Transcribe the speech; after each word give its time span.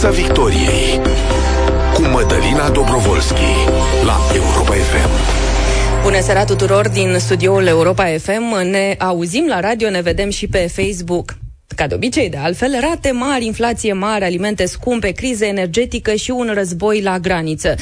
Piața 0.00 0.16
Victoriei 0.16 1.00
cu 1.94 2.02
Mădălina 2.02 2.70
Dobrovolski 2.70 3.50
la 4.04 4.16
Europa 4.34 4.72
FM. 4.72 5.10
Bună 6.02 6.20
seara 6.20 6.44
tuturor 6.44 6.88
din 6.88 7.16
studioul 7.18 7.66
Europa 7.66 8.04
FM. 8.04 8.68
Ne 8.70 8.94
auzim 8.98 9.46
la 9.48 9.60
radio, 9.60 9.90
ne 9.90 10.00
vedem 10.00 10.30
și 10.30 10.46
pe 10.46 10.58
Facebook. 10.58 11.36
Ca 11.78 11.86
de 11.86 11.94
obicei, 11.94 12.28
de 12.30 12.36
altfel, 12.36 12.76
rate 12.80 13.10
mari, 13.10 13.44
inflație 13.44 13.92
mare, 13.92 14.24
alimente 14.24 14.66
scumpe, 14.66 15.10
crize 15.10 15.46
energetică 15.46 16.14
și 16.14 16.30
un 16.30 16.50
război 16.54 17.00
la 17.00 17.18
graniță. 17.18 17.74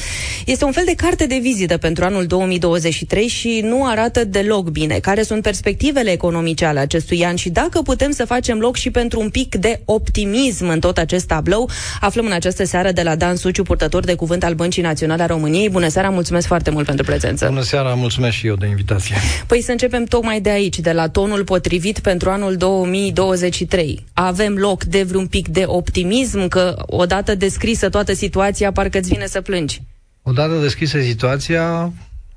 Este 0.45 0.65
un 0.65 0.71
fel 0.71 0.83
de 0.85 0.93
carte 0.95 1.25
de 1.25 1.37
vizită 1.41 1.77
pentru 1.77 2.03
anul 2.03 2.25
2023 2.25 3.27
și 3.27 3.61
nu 3.63 3.85
arată 3.85 4.23
deloc 4.23 4.69
bine. 4.69 4.99
Care 4.99 5.23
sunt 5.23 5.41
perspectivele 5.41 6.11
economice 6.11 6.65
ale 6.65 6.79
acestui 6.79 7.25
an 7.25 7.35
și 7.35 7.49
dacă 7.49 7.81
putem 7.81 8.11
să 8.11 8.25
facem 8.25 8.59
loc 8.59 8.75
și 8.75 8.91
pentru 8.91 9.19
un 9.19 9.29
pic 9.29 9.55
de 9.55 9.81
optimism 9.85 10.67
în 10.67 10.79
tot 10.79 10.97
acest 10.97 11.25
tablou, 11.27 11.69
aflăm 12.01 12.25
în 12.25 12.31
această 12.31 12.63
seară 12.63 12.91
de 12.91 13.01
la 13.01 13.15
Dan 13.15 13.35
Suciu, 13.35 13.63
purtător 13.63 14.03
de 14.03 14.13
cuvânt 14.13 14.43
al 14.43 14.53
Băncii 14.53 14.81
Naționale 14.81 15.23
a 15.23 15.25
României. 15.25 15.69
Bună 15.69 15.87
seara, 15.87 16.09
mulțumesc 16.09 16.47
foarte 16.47 16.69
mult 16.69 16.85
pentru 16.85 17.05
prezență. 17.05 17.45
Bună 17.47 17.63
seara, 17.63 17.93
mulțumesc 17.93 18.35
și 18.35 18.47
eu 18.47 18.55
de 18.55 18.67
invitație. 18.67 19.15
Păi 19.47 19.61
să 19.61 19.71
începem 19.71 20.03
tocmai 20.03 20.41
de 20.41 20.49
aici, 20.49 20.79
de 20.79 20.91
la 20.91 21.09
tonul 21.09 21.43
potrivit 21.43 21.99
pentru 21.99 22.29
anul 22.29 22.55
2023. 22.55 23.85
3. 23.87 24.05
Avem 24.13 24.55
loc 24.55 24.83
de 24.83 25.03
vreun 25.03 25.27
pic 25.27 25.47
de 25.47 25.63
optimism 25.65 26.47
că 26.47 26.75
odată 26.85 27.35
descrisă 27.35 27.89
toată 27.89 28.13
situația, 28.13 28.71
parcă 28.71 28.97
îți 28.97 29.09
vine 29.09 29.25
să 29.25 29.41
plângi? 29.41 29.81
Odată 30.21 30.59
descrisă 30.59 31.01
situația, 31.01 31.91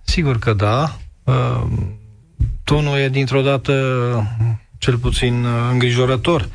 sigur 0.05 0.39
că 0.39 0.53
da. 0.53 0.99
Uh, 1.25 1.63
tonul 2.65 2.99
e 2.99 3.09
dintr-o 3.09 3.43
dată 3.43 3.73
cel 4.79 4.97
puțin 4.99 5.45
uh, 5.45 5.69
îngrijorător. 5.73 6.49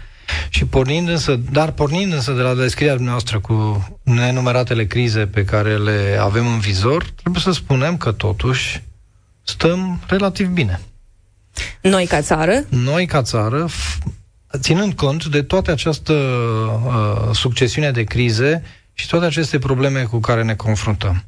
Și 0.50 0.66
pornind 0.66 1.10
însă, 1.10 1.40
dar 1.52 1.72
pornind 1.72 2.14
însă 2.14 2.32
de 2.32 2.42
la 2.42 2.54
descrierea 2.54 3.04
noastră 3.04 3.40
cu 3.40 3.88
nenumeratele 4.04 4.86
crize 4.86 5.28
pe 5.28 5.44
care 5.44 5.78
le 5.78 6.18
avem 6.22 6.48
în 6.48 6.60
vizor, 6.60 7.04
trebuie 7.22 7.42
să 7.42 7.52
spunem 7.52 7.98
că 7.98 8.12
totuși 8.12 8.84
stăm 9.44 10.00
relativ 10.08 10.48
bine. 10.48 10.80
Noi 11.82 12.06
ca 12.06 12.22
țară? 12.22 12.66
Noi 12.70 13.06
ca 13.06 13.22
țară, 13.22 13.68
ținând 14.58 14.94
cont 14.94 15.26
de 15.26 15.42
toată 15.42 15.72
această 15.72 16.14
uh, 16.14 17.30
succesiune 17.34 17.92
de 17.92 18.04
crize 18.04 18.64
și 18.94 19.08
toate 19.08 19.26
aceste 19.26 19.60
probleme 19.60 20.04
cu 20.04 20.20
care 20.20 20.44
ne 20.44 20.56
confruntăm. 20.56 21.24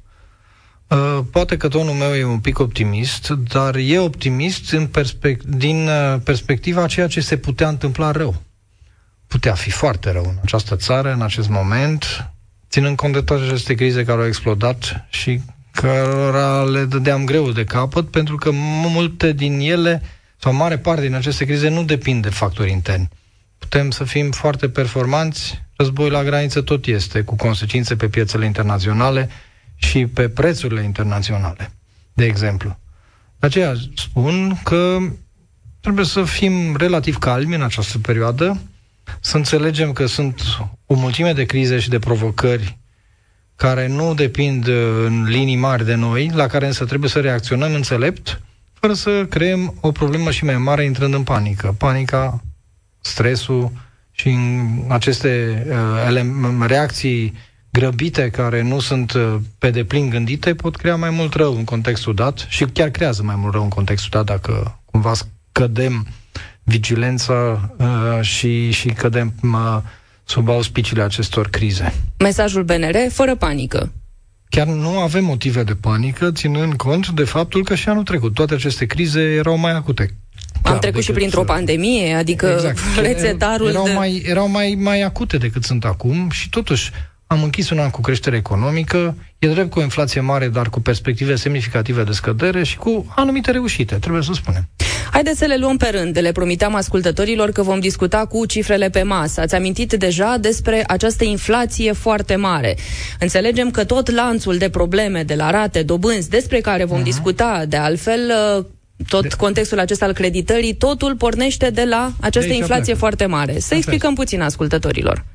Uh, 0.87 1.19
poate 1.31 1.57
că 1.57 1.67
tonul 1.67 1.93
meu 1.93 2.13
e 2.13 2.23
un 2.23 2.39
pic 2.39 2.59
optimist, 2.59 3.29
dar 3.29 3.75
e 3.75 3.99
optimist 3.99 4.71
în 4.71 4.87
perspect- 4.87 5.45
din 5.45 5.87
uh, 5.87 6.19
perspectiva 6.23 6.83
a 6.83 6.87
ceea 6.87 7.07
ce 7.07 7.21
se 7.21 7.37
putea 7.37 7.67
întâmpla 7.67 8.11
rău. 8.11 8.35
Putea 9.27 9.53
fi 9.53 9.69
foarte 9.69 10.11
rău 10.11 10.23
în 10.23 10.37
această 10.41 10.75
țară, 10.75 11.13
în 11.13 11.21
acest 11.21 11.49
moment, 11.49 12.29
ținând 12.69 12.95
cont 12.95 13.13
de 13.13 13.21
toate 13.21 13.43
aceste 13.43 13.73
crize 13.73 14.03
care 14.03 14.21
au 14.21 14.27
explodat 14.27 15.05
și 15.09 15.41
cărora 15.71 16.63
le 16.63 16.83
dădeam 16.85 17.25
greu 17.25 17.51
de 17.51 17.63
capăt, 17.63 18.11
pentru 18.11 18.35
că 18.35 18.49
multe 18.53 19.31
din 19.31 19.59
ele, 19.59 20.01
sau 20.39 20.53
mare 20.53 20.77
parte 20.77 21.01
din 21.01 21.13
aceste 21.13 21.45
crize, 21.45 21.69
nu 21.69 21.83
depind 21.83 22.21
de 22.21 22.29
factori 22.29 22.71
interni 22.71 23.09
putem 23.57 23.91
să 23.91 24.03
fim 24.03 24.31
foarte 24.31 24.69
performanți, 24.69 25.63
război 25.75 26.09
la 26.09 26.23
graniță 26.23 26.61
tot 26.61 26.85
este, 26.85 27.21
cu 27.21 27.35
consecințe 27.35 27.95
pe 27.95 28.07
piețele 28.07 28.45
internaționale 28.45 29.29
și 29.75 30.05
pe 30.05 30.29
prețurile 30.29 30.83
internaționale, 30.83 31.71
de 32.13 32.25
exemplu. 32.25 32.79
De 33.39 33.47
aceea 33.47 33.73
spun 33.95 34.59
că 34.63 34.97
trebuie 35.81 36.05
să 36.05 36.23
fim 36.23 36.75
relativ 36.75 37.17
calmi 37.17 37.55
în 37.55 37.61
această 37.61 37.97
perioadă, 37.99 38.61
să 39.19 39.37
înțelegem 39.37 39.91
că 39.91 40.05
sunt 40.05 40.41
o 40.85 40.95
mulțime 40.95 41.33
de 41.33 41.45
crize 41.45 41.79
și 41.79 41.89
de 41.89 41.99
provocări 41.99 42.77
care 43.55 43.87
nu 43.87 44.13
depind 44.13 44.67
în 45.05 45.23
linii 45.23 45.55
mari 45.55 45.85
de 45.85 45.93
noi, 45.95 46.31
la 46.33 46.47
care 46.47 46.65
însă 46.65 46.85
trebuie 46.85 47.09
să 47.09 47.19
reacționăm 47.19 47.73
înțelept, 47.73 48.41
fără 48.79 48.93
să 48.93 49.25
creăm 49.25 49.73
o 49.81 49.91
problemă 49.91 50.31
și 50.31 50.43
mai 50.43 50.57
mare 50.57 50.83
intrând 50.83 51.13
în 51.13 51.23
panică. 51.23 51.75
Panica 51.77 52.43
stresul 53.01 53.71
și 54.11 54.27
în 54.29 54.83
aceste 54.87 55.63
uh, 56.09 56.65
reacții 56.67 57.33
grăbite 57.69 58.29
care 58.29 58.61
nu 58.61 58.79
sunt 58.79 59.13
uh, 59.13 59.35
pe 59.57 59.69
deplin 59.69 60.09
gândite 60.09 60.55
pot 60.55 60.75
crea 60.75 60.95
mai 60.95 61.09
mult 61.09 61.33
rău 61.33 61.55
în 61.55 61.63
contextul 61.63 62.13
dat 62.13 62.45
și 62.49 62.65
chiar 62.65 62.89
creează 62.89 63.23
mai 63.23 63.35
mult 63.35 63.53
rău 63.53 63.63
în 63.63 63.69
contextul 63.69 64.09
dat 64.11 64.25
dacă 64.25 64.79
cumva 64.85 65.13
scădem 65.13 66.07
vigilența 66.63 67.69
uh, 67.77 68.21
și, 68.21 68.71
și 68.71 68.89
cădem 68.89 69.33
uh, 69.41 69.77
sub 70.23 70.49
auspiciile 70.49 71.03
acestor 71.03 71.49
crize. 71.49 71.93
Mesajul 72.17 72.63
BNR, 72.63 72.95
fără 73.09 73.35
panică. 73.35 73.91
Chiar 74.49 74.67
nu 74.67 74.99
avem 74.99 75.25
motive 75.25 75.63
de 75.63 75.75
panică, 75.75 76.31
ținând 76.31 76.73
cont 76.73 77.09
de 77.09 77.23
faptul 77.23 77.63
că 77.63 77.75
și 77.75 77.89
anul 77.89 78.03
trecut 78.03 78.33
toate 78.33 78.53
aceste 78.53 78.85
crize 78.85 79.21
erau 79.21 79.57
mai 79.57 79.71
acute. 79.71 80.15
Am 80.61 80.73
da, 80.73 80.79
trecut 80.79 81.01
și 81.01 81.11
printr-o 81.11 81.43
pandemie, 81.43 82.13
adică 82.13 82.47
exact. 82.55 82.79
rețetarul 83.07 83.67
erau, 83.67 83.85
de... 83.85 83.91
mai, 83.91 84.23
erau 84.25 84.49
mai, 84.49 84.77
mai 84.79 85.01
acute 85.01 85.37
decât 85.37 85.63
sunt 85.63 85.85
acum 85.85 86.29
și 86.29 86.49
totuși 86.49 86.91
am 87.27 87.43
închis 87.43 87.69
un 87.69 87.79
an 87.79 87.89
cu 87.89 88.01
creștere 88.01 88.35
economică, 88.35 89.15
e 89.39 89.47
drept 89.47 89.69
cu 89.69 89.79
o 89.79 89.81
inflație 89.81 90.21
mare, 90.21 90.47
dar 90.47 90.69
cu 90.69 90.79
perspective 90.79 91.35
semnificative 91.35 92.03
de 92.03 92.11
scădere 92.11 92.63
și 92.63 92.77
cu 92.77 93.13
anumite 93.15 93.51
reușite, 93.51 93.95
trebuie 93.95 94.21
să 94.21 94.31
spunem. 94.33 94.69
Haideți 95.11 95.37
să 95.37 95.45
le 95.45 95.57
luăm 95.57 95.77
pe 95.77 95.89
rând. 95.91 96.19
Le 96.19 96.31
promiteam 96.31 96.75
ascultătorilor 96.75 97.51
că 97.51 97.61
vom 97.61 97.79
discuta 97.79 98.25
cu 98.25 98.45
cifrele 98.45 98.89
pe 98.89 99.03
masă. 99.03 99.41
Ați 99.41 99.55
amintit 99.55 99.93
deja 99.93 100.37
despre 100.37 100.83
această 100.87 101.23
inflație 101.23 101.91
foarte 101.91 102.35
mare. 102.35 102.77
Înțelegem 103.19 103.71
că 103.71 103.83
tot 103.83 104.11
lanțul 104.11 104.57
de 104.57 104.69
probleme 104.69 105.23
de 105.23 105.35
la 105.35 105.51
rate, 105.51 105.83
dobânzi, 105.83 106.29
despre 106.29 106.59
care 106.59 106.85
vom 106.85 106.99
uh-huh. 106.99 107.03
discuta 107.03 107.65
de 107.67 107.77
altfel, 107.77 108.31
tot 109.07 109.21
de... 109.21 109.35
contextul 109.37 109.79
acesta 109.79 110.05
al 110.05 110.13
creditării, 110.13 110.75
totul 110.75 111.15
pornește 111.15 111.69
de 111.69 111.83
la 111.83 112.11
această 112.21 112.49
de 112.49 112.55
inflație 112.55 112.83
pleacă. 112.83 112.99
foarte 112.99 113.25
mare. 113.25 113.59
Să 113.59 113.75
explicăm 113.75 114.13
puțin 114.13 114.41
ascultătorilor. 114.41 115.25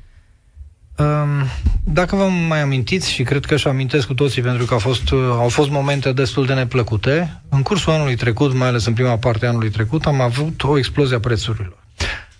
Um, 0.97 1.47
dacă 1.83 2.15
vă 2.15 2.23
mai 2.23 2.61
amintiți, 2.61 3.11
și 3.11 3.23
cred 3.23 3.45
că 3.45 3.55
și 3.57 3.67
amintesc 3.67 4.07
cu 4.07 4.13
toții, 4.13 4.41
pentru 4.41 4.65
că 4.65 4.73
au 4.73 4.79
fost, 4.79 5.09
uh, 5.09 5.19
au 5.31 5.49
fost 5.49 5.69
momente 5.69 6.11
destul 6.11 6.45
de 6.45 6.53
neplăcute, 6.53 7.41
în 7.49 7.61
cursul 7.61 7.91
anului 7.91 8.15
trecut, 8.15 8.53
mai 8.53 8.67
ales 8.67 8.85
în 8.85 8.93
prima 8.93 9.17
parte 9.17 9.45
a 9.45 9.49
anului 9.49 9.69
trecut, 9.69 10.05
am 10.05 10.21
avut 10.21 10.63
o 10.63 10.77
explozie 10.77 11.15
a 11.15 11.19
prețurilor. 11.19 11.83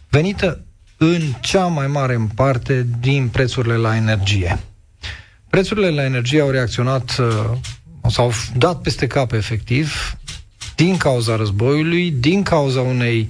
Venită 0.10 0.66
în 0.98 1.22
cea 1.42 1.66
mai 1.66 1.88
mare 1.88 2.28
parte 2.36 2.88
din 3.00 3.28
prețurile 3.28 3.76
la 3.76 3.96
energie. 3.96 4.60
Prețurile 5.50 5.90
la 5.90 6.04
energie 6.04 6.42
au 6.42 6.50
reacționat, 6.50 7.18
uh, 7.20 7.58
s-au 8.10 8.32
dat 8.56 8.82
peste 8.82 9.08
cap 9.08 9.32
efectiv, 9.32 10.18
din 10.76 10.98
cauza 10.98 11.36
războiului, 11.36 12.12
din 12.12 12.44
cauza 12.44 12.82
unei 12.82 13.30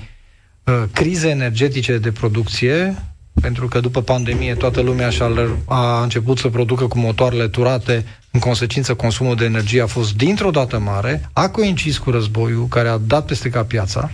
uh, 0.64 0.84
crize 0.94 1.30
energetice 1.30 1.98
de 1.98 2.12
producție, 2.12 2.96
pentru 3.42 3.68
că 3.68 3.80
după 3.80 4.02
pandemie 4.02 4.56
toată 4.56 4.82
lumea 4.82 5.10
și-a 5.10 5.32
a 5.66 6.02
început 6.02 6.38
să 6.38 6.48
producă 6.48 6.88
cu 6.88 7.00
motoarele 7.00 7.48
turate, 7.48 8.06
în 8.32 8.40
consecință 8.40 8.94
consumul 8.94 9.36
de 9.36 9.46
energie 9.46 9.82
a 9.82 9.88
fost 9.88 10.16
dintr-o 10.16 10.52
dată 10.52 10.80
mare, 10.80 11.30
a 11.34 11.50
coincis 11.50 11.98
cu 11.98 12.12
războiul 12.12 12.68
care 12.68 12.88
a 12.88 12.98
dat 12.98 13.26
peste 13.26 13.50
cap 13.50 13.68
piața 13.68 14.12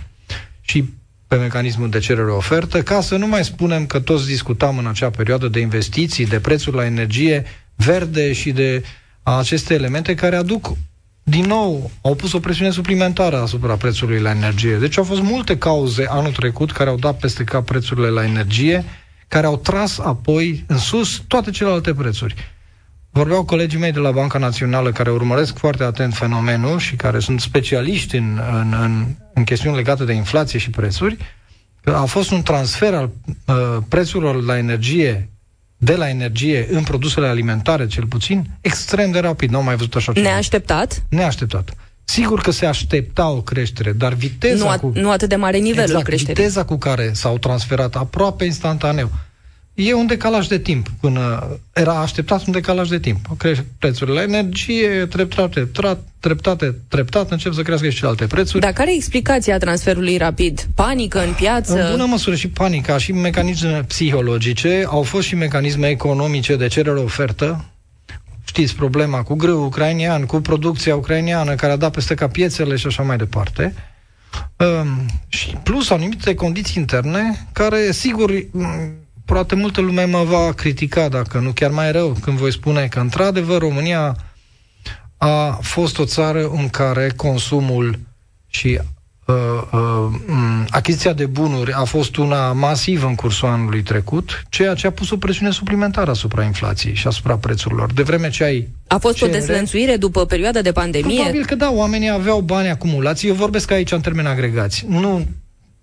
și 0.60 0.84
pe 1.26 1.36
mecanismul 1.36 1.90
de 1.90 1.98
cerere-ofertă, 1.98 2.82
ca 2.82 3.00
să 3.00 3.16
nu 3.16 3.26
mai 3.26 3.44
spunem 3.44 3.86
că 3.86 4.00
toți 4.00 4.26
discutam 4.26 4.78
în 4.78 4.86
acea 4.86 5.10
perioadă 5.10 5.48
de 5.48 5.60
investiții, 5.60 6.26
de 6.26 6.40
prețuri 6.40 6.76
la 6.76 6.84
energie 6.84 7.44
verde 7.74 8.32
și 8.32 8.52
de 8.52 8.82
aceste 9.22 9.74
elemente 9.74 10.14
care 10.14 10.36
aduc 10.36 10.76
din 11.22 11.44
nou, 11.44 11.90
au 12.02 12.14
pus 12.14 12.32
o 12.32 12.38
presiune 12.38 12.70
suplimentară 12.70 13.40
asupra 13.40 13.74
prețului 13.76 14.20
la 14.20 14.30
energie. 14.30 14.76
Deci 14.76 14.98
au 14.98 15.04
fost 15.04 15.20
multe 15.20 15.58
cauze 15.58 16.06
anul 16.08 16.32
trecut 16.32 16.72
care 16.72 16.90
au 16.90 16.96
dat 16.96 17.18
peste 17.18 17.44
cap 17.44 17.66
prețurile 17.66 18.08
la 18.08 18.24
energie, 18.24 18.84
care 19.30 19.46
au 19.46 19.56
tras 19.56 19.98
apoi 19.98 20.64
în 20.66 20.78
sus 20.78 21.22
toate 21.26 21.50
celelalte 21.50 21.94
prețuri. 21.94 22.34
Vorbeau 23.10 23.44
colegii 23.44 23.78
mei 23.78 23.92
de 23.92 23.98
la 23.98 24.10
Banca 24.10 24.38
Națională 24.38 24.92
care 24.92 25.10
urmăresc 25.10 25.58
foarte 25.58 25.82
atent 25.82 26.14
fenomenul 26.14 26.78
și 26.78 26.96
care 26.96 27.18
sunt 27.18 27.40
specialiști 27.40 28.16
în, 28.16 28.40
în, 28.52 28.74
în, 28.80 29.06
în 29.34 29.44
chestiuni 29.44 29.76
legate 29.76 30.04
de 30.04 30.12
inflație 30.12 30.58
și 30.58 30.70
prețuri, 30.70 31.16
că 31.80 31.90
a 31.90 32.04
fost 32.04 32.30
un 32.30 32.42
transfer 32.42 32.94
al 32.94 33.10
uh, 33.46 33.54
prețurilor 33.88 34.42
la 34.44 34.58
energie 34.58 35.28
de 35.76 35.96
la 35.96 36.08
energie 36.08 36.66
în 36.70 36.82
produsele 36.82 37.26
alimentare, 37.26 37.86
cel 37.86 38.06
puțin, 38.06 38.46
extrem 38.60 39.10
de 39.10 39.18
rapid. 39.18 39.50
Nu 39.50 39.58
am 39.58 39.64
mai 39.64 39.76
văzut 39.76 39.94
așa 39.94 40.12
ceva. 40.12 40.28
Neașteptat? 40.28 41.02
Neașteptat. 41.08 41.74
Sigur 42.10 42.40
că 42.40 42.50
se 42.50 42.66
aștepta 42.66 43.28
o 43.28 43.42
creștere, 43.42 43.92
dar 43.92 44.12
viteza 44.12 44.64
nu, 44.64 44.70
a, 44.70 44.78
cu... 44.78 44.92
Nu 44.94 45.10
atât 45.10 45.28
de 45.28 45.36
mare 45.36 45.56
nivelul 45.56 45.88
exact, 45.88 46.04
creșterii. 46.04 46.34
viteza 46.34 46.64
cu 46.64 46.76
care 46.76 47.10
s-au 47.12 47.38
transferat 47.38 47.96
aproape 47.96 48.44
instantaneu 48.44 49.10
e 49.74 49.94
un 49.94 50.06
decalaj 50.06 50.46
de 50.46 50.58
timp. 50.58 50.86
Până 51.00 51.48
era 51.72 52.00
așteptat 52.00 52.46
un 52.46 52.52
decalaj 52.52 52.88
de 52.88 52.98
timp. 52.98 53.18
Crește 53.38 53.66
prețurile 53.78 54.16
la 54.16 54.22
energie, 54.22 55.06
treptate, 55.06 55.60
treptate, 55.60 56.00
treptate, 56.20 56.74
treptat 56.88 57.30
încep 57.30 57.52
să 57.52 57.62
crească 57.62 57.88
și 57.88 58.04
alte 58.04 58.26
prețuri. 58.26 58.62
Dar 58.62 58.72
care 58.72 58.92
e 58.92 58.94
explicația 58.94 59.58
transferului 59.58 60.16
rapid? 60.16 60.66
Panică 60.74 61.24
în 61.24 61.32
piață? 61.32 61.84
În 61.84 61.90
bună 61.90 62.06
măsură 62.06 62.36
și 62.36 62.48
panica, 62.48 62.98
și 62.98 63.12
mecanisme 63.12 63.84
psihologice, 63.86 64.84
au 64.86 65.02
fost 65.02 65.26
și 65.26 65.34
mecanisme 65.34 65.88
economice 65.88 66.56
de 66.56 66.66
cerere-ofertă, 66.66 67.64
știți 68.50 68.74
problema 68.74 69.22
cu 69.22 69.34
grâu 69.34 69.64
ucrainian, 69.64 70.26
cu 70.26 70.40
producția 70.40 70.96
ucrainiană 70.96 71.54
care 71.54 71.72
a 71.72 71.76
dat 71.76 71.92
peste 71.92 72.14
ca 72.14 72.28
piețele 72.28 72.76
și 72.76 72.86
așa 72.86 73.02
mai 73.02 73.16
departe. 73.16 73.74
Um, 74.56 75.06
și 75.28 75.56
plus 75.62 75.90
anumite 75.90 76.34
condiții 76.34 76.80
interne 76.80 77.46
care, 77.52 77.92
sigur, 77.92 78.32
poate 79.24 79.54
multă 79.54 79.80
lume 79.80 80.04
mă 80.04 80.22
va 80.22 80.52
critica, 80.52 81.08
dacă 81.08 81.38
nu 81.38 81.50
chiar 81.50 81.70
mai 81.70 81.92
rău, 81.92 82.16
când 82.20 82.38
voi 82.38 82.52
spune 82.52 82.86
că, 82.86 83.00
într-adevăr, 83.00 83.60
România 83.60 84.16
a 85.16 85.58
fost 85.62 85.98
o 85.98 86.04
țară 86.04 86.48
în 86.48 86.68
care 86.68 87.12
consumul 87.16 87.98
și 88.46 88.66
uh, 88.66 88.80
uh, 88.80 88.99
achiziția 90.68 91.12
de 91.12 91.26
bunuri 91.26 91.72
a 91.72 91.84
fost 91.84 92.16
una 92.16 92.52
masivă 92.52 93.06
în 93.06 93.14
cursul 93.14 93.48
anului 93.48 93.82
trecut, 93.82 94.42
ceea 94.48 94.74
ce 94.74 94.86
a 94.86 94.90
pus 94.90 95.10
o 95.10 95.16
presiune 95.16 95.50
suplimentară 95.50 96.10
asupra 96.10 96.44
inflației 96.44 96.94
și 96.94 97.06
asupra 97.06 97.36
prețurilor. 97.36 97.92
De 97.92 98.02
vreme 98.02 98.30
ce 98.30 98.44
ai 98.44 98.68
A 98.86 98.98
fost 98.98 99.16
cerere, 99.16 99.36
o 99.36 99.40
deslănțuire 99.40 99.96
după 99.96 100.26
perioada 100.26 100.62
de 100.62 100.72
pandemie? 100.72 101.14
Probabil 101.14 101.44
că 101.44 101.54
da, 101.54 101.70
oamenii 101.72 102.10
aveau 102.10 102.40
bani 102.40 102.68
acumulați. 102.68 103.26
Eu 103.26 103.34
vorbesc 103.34 103.70
aici 103.70 103.92
în 103.92 104.00
termeni 104.00 104.28
agregați. 104.28 104.84
Nu 104.88 105.26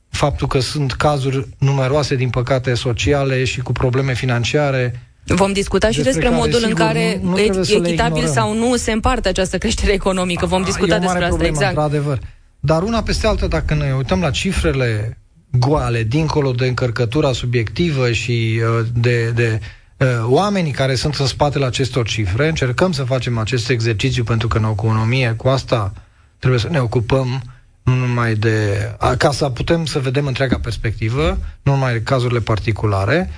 faptul 0.10 0.48
că 0.48 0.60
sunt 0.60 0.92
cazuri 0.92 1.48
numeroase, 1.58 2.16
din 2.16 2.30
păcate, 2.30 2.74
sociale 2.74 3.44
și 3.44 3.60
cu 3.60 3.72
probleme 3.72 4.14
financiare. 4.14 5.02
Vom 5.26 5.54
discuta 5.54 5.90
și 5.90 6.02
despre, 6.02 6.24
care, 6.24 6.36
modul 6.36 6.54
sigur, 6.54 6.70
în 6.70 6.76
care 6.76 7.20
nu, 7.24 7.30
nu 7.30 7.40
echitabil 7.40 8.28
sau 8.28 8.54
nu 8.54 8.76
se 8.76 8.92
împarte 8.92 9.30
această 9.30 9.58
creștere 9.58 9.92
economică. 9.92 10.46
Vom 10.46 10.64
discuta 10.64 10.96
e 10.96 11.00
despre 11.00 11.26
asta, 11.26 11.46
exact. 11.46 11.78
Într-adevăr. 11.78 12.20
Dar 12.68 12.84
una 12.84 13.02
peste 13.04 13.28
alta, 13.28 13.48
dacă 13.48 13.74
ne 13.74 13.94
uităm 13.94 14.22
la 14.22 14.32
cifrele 14.32 15.18
goale, 15.52 16.04
dincolo 16.04 16.52
de 16.52 16.68
încărcătura 16.68 17.32
subiectivă 17.32 18.12
și 18.12 18.62
uh, 18.80 18.86
de, 18.94 19.30
de 19.30 19.60
uh, 19.98 20.08
oamenii 20.24 20.72
care 20.72 20.96
sunt 20.96 21.16
în 21.16 21.26
spatele 21.26 21.66
acestor 21.66 22.08
cifre, 22.08 22.48
încercăm 22.48 22.92
să 22.92 23.04
facem 23.04 23.38
acest 23.38 23.70
exercițiu 23.70 24.24
pentru 24.24 24.48
că 24.48 24.58
în 24.58 24.64
economie 24.72 25.34
cu 25.38 25.48
asta 25.48 25.94
trebuie 26.40 26.60
să 26.60 26.68
ne 26.70 26.80
ocupăm 26.80 27.42
nu 27.84 27.94
numai 27.96 28.36
de... 28.36 28.78
ca 29.18 29.32
să 29.32 29.50
putem 29.50 29.86
să 29.86 30.00
vedem 30.00 30.26
întreaga 30.26 30.60
perspectivă, 30.60 31.38
nu 31.62 31.72
numai 31.72 31.94
de 31.94 32.02
cazurile 32.02 32.40
particulare. 32.40 33.30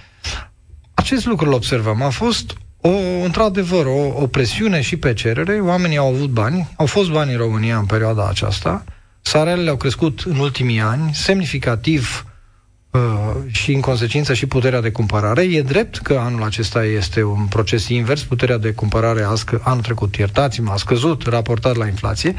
Acest 0.94 1.26
lucru 1.26 1.46
îl 1.46 1.54
observăm. 1.54 2.02
A 2.02 2.10
fost 2.10 2.54
o, 2.81 2.90
într-adevăr, 3.24 3.86
o, 3.86 4.22
o 4.22 4.28
presiune 4.28 4.81
și 4.81 4.98
pe 4.98 5.14
cerere. 5.14 5.60
Oamenii 5.60 5.98
au 5.98 6.08
avut 6.14 6.30
bani, 6.30 6.74
au 6.78 6.86
fost 6.86 7.10
bani 7.10 7.31
în 7.31 7.38
România 7.38 7.78
în 7.78 7.86
perioada 7.86 8.28
aceasta. 8.28 8.84
Salariile 9.30 9.70
au 9.70 9.76
crescut 9.76 10.24
în 10.26 10.38
ultimii 10.38 10.80
ani, 10.80 11.14
semnificativ 11.14 12.26
uh, 12.92 13.02
și 13.48 13.74
în 13.74 13.81
consecință 13.81 14.34
și 14.34 14.46
puterea 14.46 14.81
de 14.81 14.92
cumpărare. 14.92 15.42
E 15.42 15.62
drept 15.62 15.98
că 15.98 16.14
anul 16.14 16.44
acesta 16.44 16.84
este 16.84 17.24
un 17.24 17.46
proces 17.46 17.88
invers, 17.88 18.24
puterea 18.24 18.58
de 18.58 18.72
cumpărare 18.72 19.24
a 19.24 19.34
scă- 19.34 19.62
anul 19.64 19.81
trecut, 19.81 20.16
iertați-mă, 20.16 20.72
a 20.72 20.76
scăzut 20.76 21.28
raportat 21.28 21.76
la 21.76 21.88
inflație, 21.88 22.36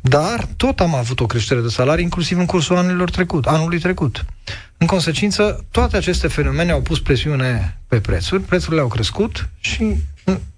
dar 0.00 0.48
tot 0.56 0.80
am 0.80 0.94
avut 0.94 1.20
o 1.20 1.26
creștere 1.26 1.60
de 1.60 1.68
salarii, 1.68 2.04
inclusiv 2.04 2.38
în 2.38 2.46
cursul 2.46 2.76
anilor 2.76 3.10
trecut, 3.10 3.46
anului 3.46 3.78
trecut. 3.78 4.24
În 4.76 4.86
consecință, 4.86 5.64
toate 5.70 5.96
aceste 5.96 6.28
fenomene 6.28 6.72
au 6.72 6.80
pus 6.80 7.00
presiune 7.00 7.78
pe 7.88 8.00
prețuri, 8.00 8.42
prețurile 8.42 8.80
au 8.80 8.88
crescut 8.88 9.48
și 9.60 9.96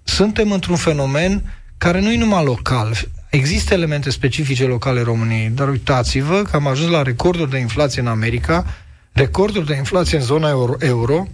suntem 0.03 0.51
într-un 0.51 0.75
fenomen 0.75 1.43
care 1.77 1.99
nu 2.01 2.11
e 2.11 2.17
numai 2.17 2.43
local. 2.43 2.95
Există 3.29 3.73
elemente 3.73 4.09
specifice 4.09 4.65
locale 4.65 5.01
României, 5.01 5.49
dar 5.49 5.69
uitați-vă 5.69 6.41
că 6.41 6.55
am 6.55 6.67
ajuns 6.67 6.91
la 6.91 7.01
recorduri 7.01 7.49
de 7.49 7.57
inflație 7.57 8.01
în 8.01 8.07
America, 8.07 8.65
recorduri 9.11 9.65
de 9.65 9.75
inflație 9.75 10.17
în 10.17 10.23
zona 10.23 10.49
euro, 10.49 10.73
euro 10.79 11.27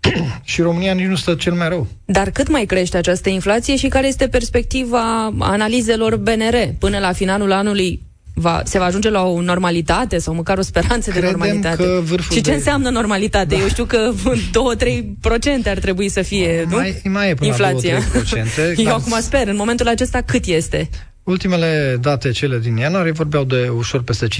și 0.42 0.60
România 0.60 0.92
nici 0.92 1.06
nu 1.06 1.16
stă 1.16 1.34
cel 1.34 1.52
mai 1.52 1.68
rău. 1.68 1.86
Dar 2.04 2.30
cât 2.30 2.48
mai 2.48 2.64
crește 2.64 2.96
această 2.96 3.28
inflație 3.28 3.76
și 3.76 3.88
care 3.88 4.06
este 4.06 4.28
perspectiva 4.28 5.34
analizelor 5.38 6.16
BNR 6.16 6.74
până 6.78 6.98
la 6.98 7.12
finalul 7.12 7.52
anului? 7.52 8.05
Va, 8.38 8.60
se 8.64 8.78
va 8.78 8.84
ajunge 8.84 9.10
la 9.10 9.22
o 9.22 9.40
normalitate 9.40 10.18
sau 10.18 10.34
măcar 10.34 10.58
o 10.58 10.62
speranță 10.62 11.10
Credem 11.10 11.30
de 11.30 11.36
normalitate? 11.36 11.82
Că 11.82 12.00
vârful 12.04 12.36
și 12.36 12.42
ce 12.42 12.50
de... 12.50 12.56
înseamnă 12.56 12.90
normalitate? 12.90 13.54
Da. 13.54 13.60
Eu 13.60 13.68
știu 13.68 13.84
că 13.84 14.12
2-3% 14.12 15.66
ar 15.66 15.78
trebui 15.78 16.08
să 16.08 16.22
fie, 16.22 16.66
nu? 16.70 16.76
Mai, 16.76 17.02
mai 17.04 17.30
e 17.30 17.34
până 17.34 17.48
Inflația. 17.50 17.98
la 18.12 18.20
2-3%. 18.74 18.76
Eu 18.76 18.94
acum 18.94 19.20
sper, 19.20 19.48
în 19.48 19.56
momentul 19.56 19.88
acesta 19.88 20.20
cât 20.20 20.44
este? 20.44 20.88
Ultimele 21.26 21.96
date, 22.00 22.30
cele 22.30 22.58
din 22.58 22.76
ianuarie, 22.76 23.12
vorbeau 23.12 23.44
de 23.44 23.68
ușor 23.76 24.02
peste 24.02 24.26
15%. 24.26 24.30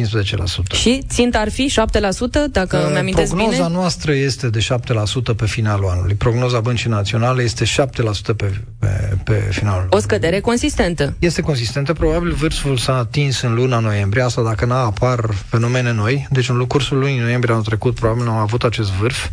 Și 0.73 1.03
ținta 1.09 1.39
ar 1.39 1.51
fi 1.51 1.71
7%, 1.71 2.51
dacă 2.51 2.77
uh, 2.77 2.89
mi-amintesc 2.93 3.31
bine? 3.31 3.43
Prognoza 3.43 3.67
bine? 3.67 3.79
noastră 3.79 4.13
este 4.13 4.49
de 4.49 4.67
7% 5.33 5.37
pe 5.37 5.47
finalul 5.47 5.89
anului. 5.89 6.15
Prognoza 6.15 6.61
Băncii 6.61 6.91
Naționale 6.91 7.43
este 7.43 7.65
7% 7.65 7.67
pe, 8.37 8.61
pe, 8.79 9.17
pe 9.25 9.33
finalul 9.51 9.87
O 9.91 9.99
scădere 9.99 10.41
consistentă. 10.41 11.15
Este 11.19 11.43
consistentă. 11.43 11.93
Probabil 11.93 12.33
vârful 12.33 12.77
s-a 12.77 12.97
atins 12.97 13.41
în 13.41 13.55
luna 13.55 13.79
noiembrie, 13.79 14.23
asta 14.23 14.43
dacă 14.43 14.65
n-a 14.65 14.85
apar 14.85 15.31
fenomene 15.49 15.93
noi. 15.93 16.27
Deci 16.31 16.49
în 16.49 16.67
cursul 16.67 16.99
lunii 16.99 17.19
noiembrie 17.19 17.53
anul 17.53 17.65
trecut 17.65 17.95
probabil 17.95 18.25
nu 18.25 18.31
am 18.31 18.39
avut 18.39 18.63
acest 18.63 18.91
vârf. 18.91 19.29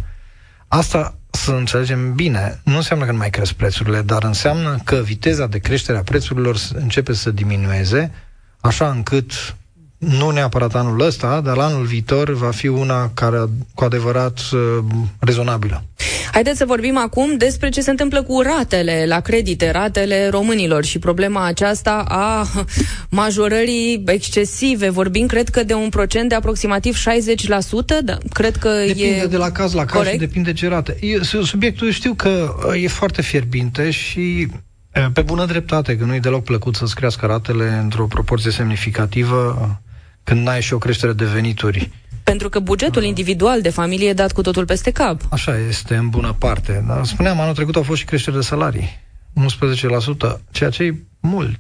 Asta 0.68 1.18
să 1.44 1.52
înțelegem 1.52 2.14
bine, 2.14 2.60
nu 2.64 2.76
înseamnă 2.76 3.06
că 3.06 3.12
nu 3.12 3.18
mai 3.18 3.30
cresc 3.30 3.54
prețurile, 3.54 4.02
dar 4.02 4.24
înseamnă 4.24 4.78
că 4.84 4.96
viteza 4.96 5.48
de 5.48 5.60
creștere 5.60 5.98
a 5.98 6.04
prețurilor 6.04 6.58
începe 6.74 7.14
să 7.14 7.32
diminueze, 7.32 8.12
așa 8.62 8.90
încât 8.90 9.56
nu 10.10 10.30
neapărat 10.30 10.76
anul 10.76 11.00
ăsta, 11.00 11.42
dar 11.42 11.58
anul 11.58 11.86
viitor 11.86 12.34
va 12.34 12.52
fi 12.52 12.68
una 12.68 13.12
care 13.14 13.38
cu 13.74 13.84
adevărat 13.84 14.40
uh, 14.54 14.60
rezonabilă. 15.20 15.84
Haideți 16.32 16.58
să 16.58 16.66
vorbim 16.66 16.98
acum 16.98 17.38
despre 17.38 17.70
ce 17.70 17.82
se 17.82 17.90
întâmplă 17.90 18.24
cu 18.24 18.42
ratele 18.42 19.06
la 19.08 19.20
credite, 19.20 19.72
ratele 19.72 20.30
românilor 20.30 20.86
și 20.86 21.00
problema 21.00 21.46
aceasta 21.46 22.06
a 22.08 22.48
majorării 23.10 24.04
excesive. 24.06 24.90
Vorbim, 24.90 25.28
cred 25.28 25.50
că, 25.50 25.64
de 25.64 25.74
un 25.74 25.90
procent 25.90 26.30
de 26.30 26.36
aproximativ 26.36 26.98
60%, 26.98 27.02
da, 28.04 28.18
cred 28.32 28.56
că 28.56 28.70
depinde 28.88 29.16
e... 29.16 29.26
de 29.26 29.38
la 29.38 29.52
caz 29.52 29.74
la 29.74 29.86
caz 29.86 29.96
corect? 29.96 30.14
și 30.14 30.20
depinde 30.20 30.54
ce 30.54 30.68
rate. 30.68 30.98
subiectul 31.44 31.92
știu 31.92 32.14
că 32.14 32.56
uh, 32.68 32.84
e 32.84 32.88
foarte 32.88 33.22
fierbinte 33.22 33.92
și 33.92 34.48
uh, 34.96 35.06
pe 35.14 35.22
bună 35.22 35.46
dreptate, 35.46 35.98
că 35.98 36.06
nu 36.06 36.16
e 36.16 36.20
deloc 36.20 36.44
plăcut 36.44 36.76
să-ți 36.76 36.96
crească 36.96 37.26
ratele 37.26 37.80
într-o 37.82 38.06
proporție 38.06 38.52
semnificativă 38.52 39.58
când 40.24 40.46
n-ai 40.46 40.62
și 40.62 40.74
o 40.74 40.78
creștere 40.78 41.14
de 41.14 41.26
venituri. 41.26 41.92
Pentru 42.24 42.50
că 42.50 42.60
bugetul 42.60 43.04
individual 43.04 43.62
de 43.62 43.70
familie 43.70 44.10
e 44.10 44.14
dat 44.14 44.32
cu 44.32 44.42
totul 44.42 44.66
peste 44.66 44.92
cap. 44.92 45.22
Așa 45.30 45.58
este, 45.68 45.96
în 45.96 46.10
bună 46.10 46.36
parte. 46.40 46.84
Dar 46.88 47.06
spuneam, 47.06 47.40
anul 47.40 47.54
trecut 47.54 47.76
au 47.76 47.84
fost 47.84 48.00
și 48.00 48.06
creșteri 48.06 48.36
de 48.36 48.42
salarii. 48.42 49.00
11%, 50.36 50.40
ceea 50.52 50.70
ce 50.70 50.84
e 50.84 50.96
mult. 51.20 51.60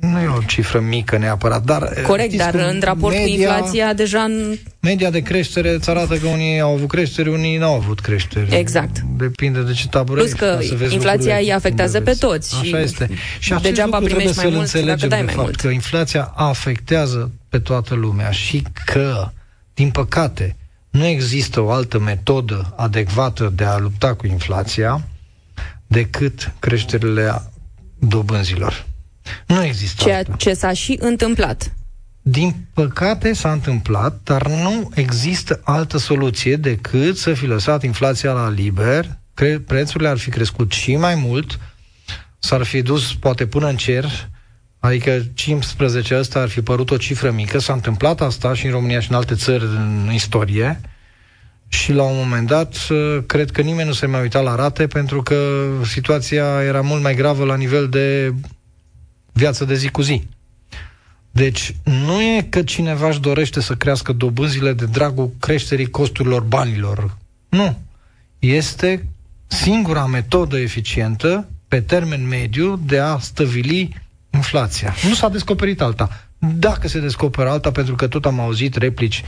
Nu 0.00 0.20
e 0.20 0.26
o 0.26 0.42
cifră 0.46 0.80
mică 0.80 1.18
neapărat, 1.18 1.64
dar... 1.64 2.02
Corect, 2.02 2.34
dar 2.34 2.54
în 2.54 2.80
raport 2.84 3.14
media, 3.14 3.34
cu 3.34 3.40
inflația 3.40 3.92
deja... 3.92 4.22
În... 4.22 4.56
Media 4.80 5.10
de 5.10 5.20
creștere 5.20 5.70
îți 5.70 5.90
arată 5.90 6.16
că 6.16 6.26
unii 6.26 6.60
au 6.60 6.74
avut 6.74 6.88
creștere, 6.88 7.30
unii 7.30 7.56
n-au 7.56 7.74
avut 7.74 8.00
creștere. 8.00 8.56
Exact. 8.56 9.00
Depinde 9.00 9.62
de 9.62 9.72
ce 9.72 9.88
tabără 9.88 10.20
Plus 10.20 10.32
că 10.32 10.58
inflația 10.90 11.36
îi 11.36 11.52
afectează 11.52 12.00
pe 12.00 12.12
toți. 12.12 12.54
Așa 12.60 12.80
este. 12.80 13.08
Și 13.38 13.54
degeaba 13.62 13.98
primești 13.98 14.36
mai 14.36 14.48
mult 14.50 14.72
dacă 14.72 15.06
dai 15.06 15.22
mai 15.22 15.34
fapt, 15.34 15.46
mult. 15.46 15.56
că 15.56 15.68
inflația 15.68 16.32
afectează 16.34 17.30
pe 17.48 17.58
toată 17.58 17.94
lumea 17.94 18.30
și 18.30 18.62
că, 18.84 19.30
din 19.74 19.90
păcate, 19.90 20.56
nu 20.90 21.04
există 21.04 21.60
o 21.60 21.70
altă 21.70 21.98
metodă 21.98 22.74
adecvată 22.76 23.52
de 23.54 23.64
a 23.64 23.78
lupta 23.78 24.14
cu 24.14 24.26
inflația 24.26 25.08
decât 25.86 26.52
creșterile 26.58 27.42
dobânzilor. 27.98 28.86
Nu 29.46 29.64
există 29.64 30.02
Ceea 30.02 30.18
asta. 30.18 30.34
ce 30.36 30.54
s-a 30.54 30.72
și 30.72 30.96
întâmplat. 31.00 31.72
Din 32.22 32.54
păcate 32.74 33.32
s-a 33.32 33.52
întâmplat, 33.52 34.20
dar 34.24 34.46
nu 34.48 34.90
există 34.94 35.60
altă 35.64 35.98
soluție 35.98 36.56
decât 36.56 37.16
să 37.16 37.32
fi 37.32 37.46
lăsat 37.46 37.82
inflația 37.82 38.32
la 38.32 38.48
liber, 38.50 39.18
cre- 39.34 39.58
prețurile 39.66 40.08
ar 40.08 40.18
fi 40.18 40.30
crescut 40.30 40.72
și 40.72 40.96
mai 40.96 41.14
mult, 41.14 41.58
s-ar 42.38 42.62
fi 42.62 42.82
dus 42.82 43.14
poate 43.14 43.46
până 43.46 43.68
în 43.68 43.76
cer, 43.76 44.28
adică 44.78 45.22
15 45.34 46.18
ăsta 46.18 46.40
ar 46.40 46.48
fi 46.48 46.62
părut 46.62 46.90
o 46.90 46.96
cifră 46.96 47.30
mică, 47.30 47.58
s-a 47.58 47.72
întâmplat 47.72 48.20
asta 48.20 48.54
și 48.54 48.66
în 48.66 48.72
România 48.72 49.00
și 49.00 49.10
în 49.10 49.16
alte 49.16 49.34
țări 49.34 49.64
în 49.64 50.10
istorie, 50.12 50.80
și 51.68 51.92
la 51.92 52.02
un 52.02 52.16
moment 52.16 52.46
dat, 52.46 52.76
cred 53.26 53.50
că 53.50 53.60
nimeni 53.60 53.88
nu 53.88 53.94
se 53.94 54.06
mai 54.06 54.20
uita 54.20 54.40
la 54.40 54.54
rate 54.54 54.86
pentru 54.86 55.22
că 55.22 55.66
situația 55.84 56.62
era 56.62 56.80
mult 56.80 57.02
mai 57.02 57.14
gravă 57.14 57.44
la 57.44 57.56
nivel 57.56 57.88
de 57.88 58.34
viață 59.36 59.64
de 59.64 59.74
zi 59.74 59.88
cu 59.88 60.02
zi. 60.02 60.22
Deci, 61.30 61.76
nu 61.84 62.22
e 62.22 62.46
că 62.50 62.62
cineva 62.62 63.08
își 63.08 63.20
dorește 63.20 63.60
să 63.60 63.74
crească 63.74 64.12
dobânzile 64.12 64.72
de 64.72 64.86
dragul 64.86 65.30
creșterii 65.40 65.90
costurilor 65.90 66.42
banilor. 66.42 67.16
Nu. 67.48 67.78
este 68.38 69.06
singura 69.46 70.06
metodă 70.06 70.58
eficientă 70.58 71.48
pe 71.68 71.80
termen 71.80 72.28
mediu 72.28 72.80
de 72.86 72.98
a 72.98 73.18
stăvili 73.18 73.94
inflația. 74.30 74.94
Nu 75.08 75.14
s-a 75.14 75.28
descoperit 75.28 75.80
alta. 75.80 76.28
Dacă 76.38 76.88
se 76.88 77.00
descoperă 77.00 77.50
alta, 77.50 77.70
pentru 77.70 77.94
că 77.94 78.06
tot 78.08 78.24
am 78.24 78.40
auzit 78.40 78.76
replici 78.76 79.24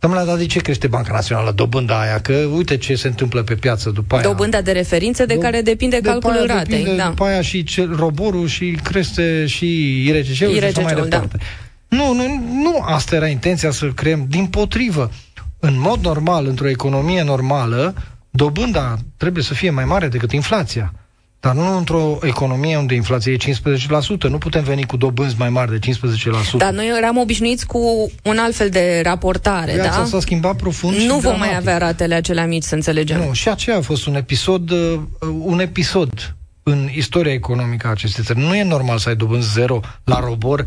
Domnule, 0.00 0.24
dar 0.24 0.36
de 0.36 0.46
ce 0.46 0.58
crește 0.58 0.86
Banca 0.86 1.12
Națională 1.12 1.50
dobânda 1.50 2.00
aia? 2.00 2.20
Că 2.20 2.32
uite 2.32 2.76
ce 2.76 2.94
se 2.94 3.06
întâmplă 3.08 3.42
pe 3.42 3.54
piață 3.54 3.90
după 3.90 4.14
aia. 4.14 4.24
Dobânda 4.24 4.60
de 4.60 4.72
referință 4.72 5.26
de 5.26 5.36
Do- 5.36 5.40
care 5.40 5.60
depinde 5.60 6.00
de 6.00 6.08
calculul 6.08 6.46
ratei. 6.46 6.64
Depinde, 6.78 6.96
da. 6.96 7.08
După 7.08 7.24
aia 7.24 7.40
și 7.40 7.64
cel, 7.64 7.96
roborul 7.96 8.46
și 8.46 8.78
crește 8.82 9.46
și 9.46 9.66
IRCC-ul 10.06 10.54
și 10.54 10.64
așa 10.64 10.80
mai 10.80 10.94
da. 10.94 11.00
departe. 11.02 11.36
Da. 11.36 11.96
Nu, 11.96 12.12
nu, 12.14 12.22
nu 12.62 12.80
asta 12.82 13.16
era 13.16 13.26
intenția 13.26 13.70
să 13.70 13.86
creăm. 13.86 14.26
Din 14.28 14.46
potrivă, 14.46 15.10
în 15.58 15.74
mod 15.78 16.04
normal, 16.04 16.46
într-o 16.46 16.68
economie 16.68 17.22
normală, 17.22 17.94
dobânda 18.30 18.96
trebuie 19.16 19.42
să 19.42 19.54
fie 19.54 19.70
mai 19.70 19.84
mare 19.84 20.08
decât 20.08 20.32
inflația. 20.32 20.92
Dar 21.40 21.54
nu 21.54 21.76
într-o 21.76 22.18
economie 22.22 22.76
unde 22.76 22.94
inflația 22.94 23.32
e 23.32 23.36
15%. 23.36 24.28
Nu 24.28 24.38
putem 24.38 24.62
veni 24.62 24.86
cu 24.86 24.96
dobânzi 24.96 25.34
mai 25.38 25.48
mari 25.48 25.78
de 25.78 25.90
15%. 25.90 26.56
Dar 26.56 26.72
noi 26.72 26.92
eram 26.96 27.16
obișnuiți 27.16 27.66
cu 27.66 28.10
un 28.24 28.38
alt 28.38 28.54
fel 28.54 28.68
de 28.68 29.00
raportare, 29.04 29.72
Viața 29.72 29.98
da? 29.98 30.04
s-a 30.04 30.20
schimbat 30.20 30.56
profund 30.56 30.96
Nu 30.96 31.12
vom 31.12 31.20
dramatic. 31.20 31.46
mai 31.46 31.56
avea 31.56 31.78
ratele 31.78 32.14
acelea 32.14 32.46
mici, 32.46 32.62
să 32.62 32.74
înțelegem. 32.74 33.18
Nu, 33.26 33.32
și 33.32 33.48
aceea 33.48 33.76
a 33.76 33.80
fost 33.80 34.06
un 34.06 34.14
episod, 34.14 34.70
uh, 34.70 35.00
un 35.38 35.60
episod 35.60 36.34
în 36.62 36.88
istoria 36.94 37.32
economică 37.32 37.86
a 37.86 37.90
acestei 37.90 38.24
țări. 38.24 38.38
Nu 38.38 38.54
e 38.54 38.62
normal 38.62 38.98
să 38.98 39.08
ai 39.08 39.16
dobânzi 39.16 39.52
zero 39.52 39.80
la 40.04 40.20
robor, 40.20 40.64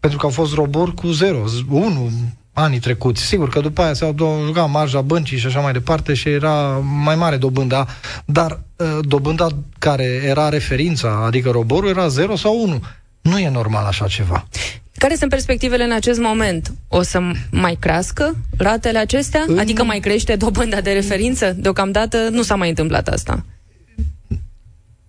pentru 0.00 0.18
că 0.18 0.24
au 0.26 0.32
fost 0.32 0.54
robor 0.54 0.94
cu 0.94 1.06
zero, 1.06 1.44
1, 1.70 2.10
anii 2.52 2.78
trecuți. 2.78 3.22
Sigur 3.22 3.48
că 3.48 3.60
după 3.60 3.82
aia 3.82 3.92
s-au 3.92 4.14
jucat 4.46 4.70
marja 4.70 5.00
băncii 5.00 5.38
și 5.38 5.46
așa 5.46 5.60
mai 5.60 5.72
departe 5.72 6.14
și 6.14 6.28
era 6.28 6.82
mai 7.02 7.16
mare 7.16 7.36
dobânda, 7.36 7.86
dar 8.24 8.60
uh, 8.76 8.98
dobânda 9.00 9.46
care 9.78 10.04
era 10.24 10.48
referința, 10.48 11.22
adică 11.26 11.50
roborul, 11.50 11.88
era 11.88 12.08
0 12.08 12.36
sau 12.36 12.62
1. 12.62 12.82
Nu 13.20 13.38
e 13.38 13.48
normal 13.48 13.84
așa 13.84 14.06
ceva. 14.06 14.46
Care 14.94 15.14
sunt 15.14 15.30
perspectivele 15.30 15.84
în 15.84 15.92
acest 15.92 16.18
moment? 16.18 16.72
O 16.88 17.02
să 17.02 17.20
mai 17.50 17.76
crească 17.80 18.36
ratele 18.56 18.98
acestea? 18.98 19.44
În... 19.46 19.58
Adică 19.58 19.84
mai 19.84 20.00
crește 20.00 20.36
dobânda 20.36 20.80
de 20.80 20.92
referință? 20.92 21.52
Deocamdată 21.52 22.28
nu 22.30 22.42
s-a 22.42 22.54
mai 22.54 22.68
întâmplat 22.68 23.08
asta. 23.08 23.44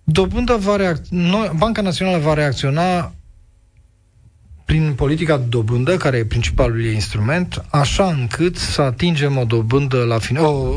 Dobânda 0.04 0.56
va 0.56 0.76
reacționa, 0.76 1.52
Banca 1.56 1.82
Națională 1.82 2.18
va 2.18 2.34
reacționa 2.34 3.12
prin 4.64 4.92
politica 4.92 5.36
de 5.36 5.44
dobândă, 5.48 5.96
care 5.96 6.16
e 6.16 6.24
principalul 6.24 6.84
ei 6.84 6.94
instrument, 6.94 7.64
așa 7.70 8.06
încât 8.06 8.56
să 8.56 8.82
atingem 8.82 9.36
o 9.36 9.44
dobândă 9.44 10.04
la 10.04 10.18
fin- 10.18 10.36
o, 10.36 10.74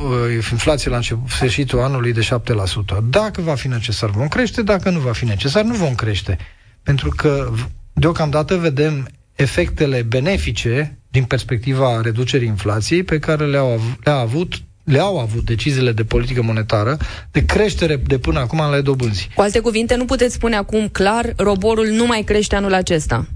inflație 0.51 0.89
la 0.89 0.95
început, 0.95 1.29
sfârșitul 1.29 1.79
anului 1.79 2.13
de 2.13 2.21
7%. 2.21 3.03
Dacă 3.09 3.41
va 3.41 3.55
fi 3.55 3.67
necesar, 3.67 4.09
vom 4.09 4.27
crește, 4.27 4.61
dacă 4.63 4.89
nu 4.89 4.99
va 4.99 5.11
fi 5.11 5.25
necesar, 5.25 5.63
nu 5.63 5.73
vom 5.73 5.95
crește. 5.95 6.37
Pentru 6.83 7.09
că 7.09 7.51
deocamdată 7.93 8.55
vedem 8.55 9.07
efectele 9.35 10.01
benefice 10.01 10.99
din 11.09 11.23
perspectiva 11.23 12.01
reducerii 12.01 12.47
inflației 12.47 13.03
pe 13.03 13.19
care 13.19 13.45
le-au, 13.45 13.81
le-a 14.03 14.15
avut 14.15 14.53
le-au 14.83 15.19
avut 15.19 15.45
deciziile 15.45 15.91
de 15.91 16.03
politică 16.03 16.41
monetară 16.41 16.97
de 17.31 17.45
creștere 17.45 17.95
de 17.95 18.17
până 18.17 18.39
acum 18.39 18.61
ale 18.61 18.81
dobânzii. 18.81 19.29
Cu 19.35 19.41
alte 19.41 19.59
cuvinte, 19.59 19.95
nu 19.95 20.05
puteți 20.05 20.33
spune 20.33 20.55
acum 20.55 20.87
clar, 20.87 21.33
roborul 21.37 21.87
nu 21.87 22.05
mai 22.05 22.21
crește 22.21 22.55
anul 22.55 22.73
acesta. 22.73 23.27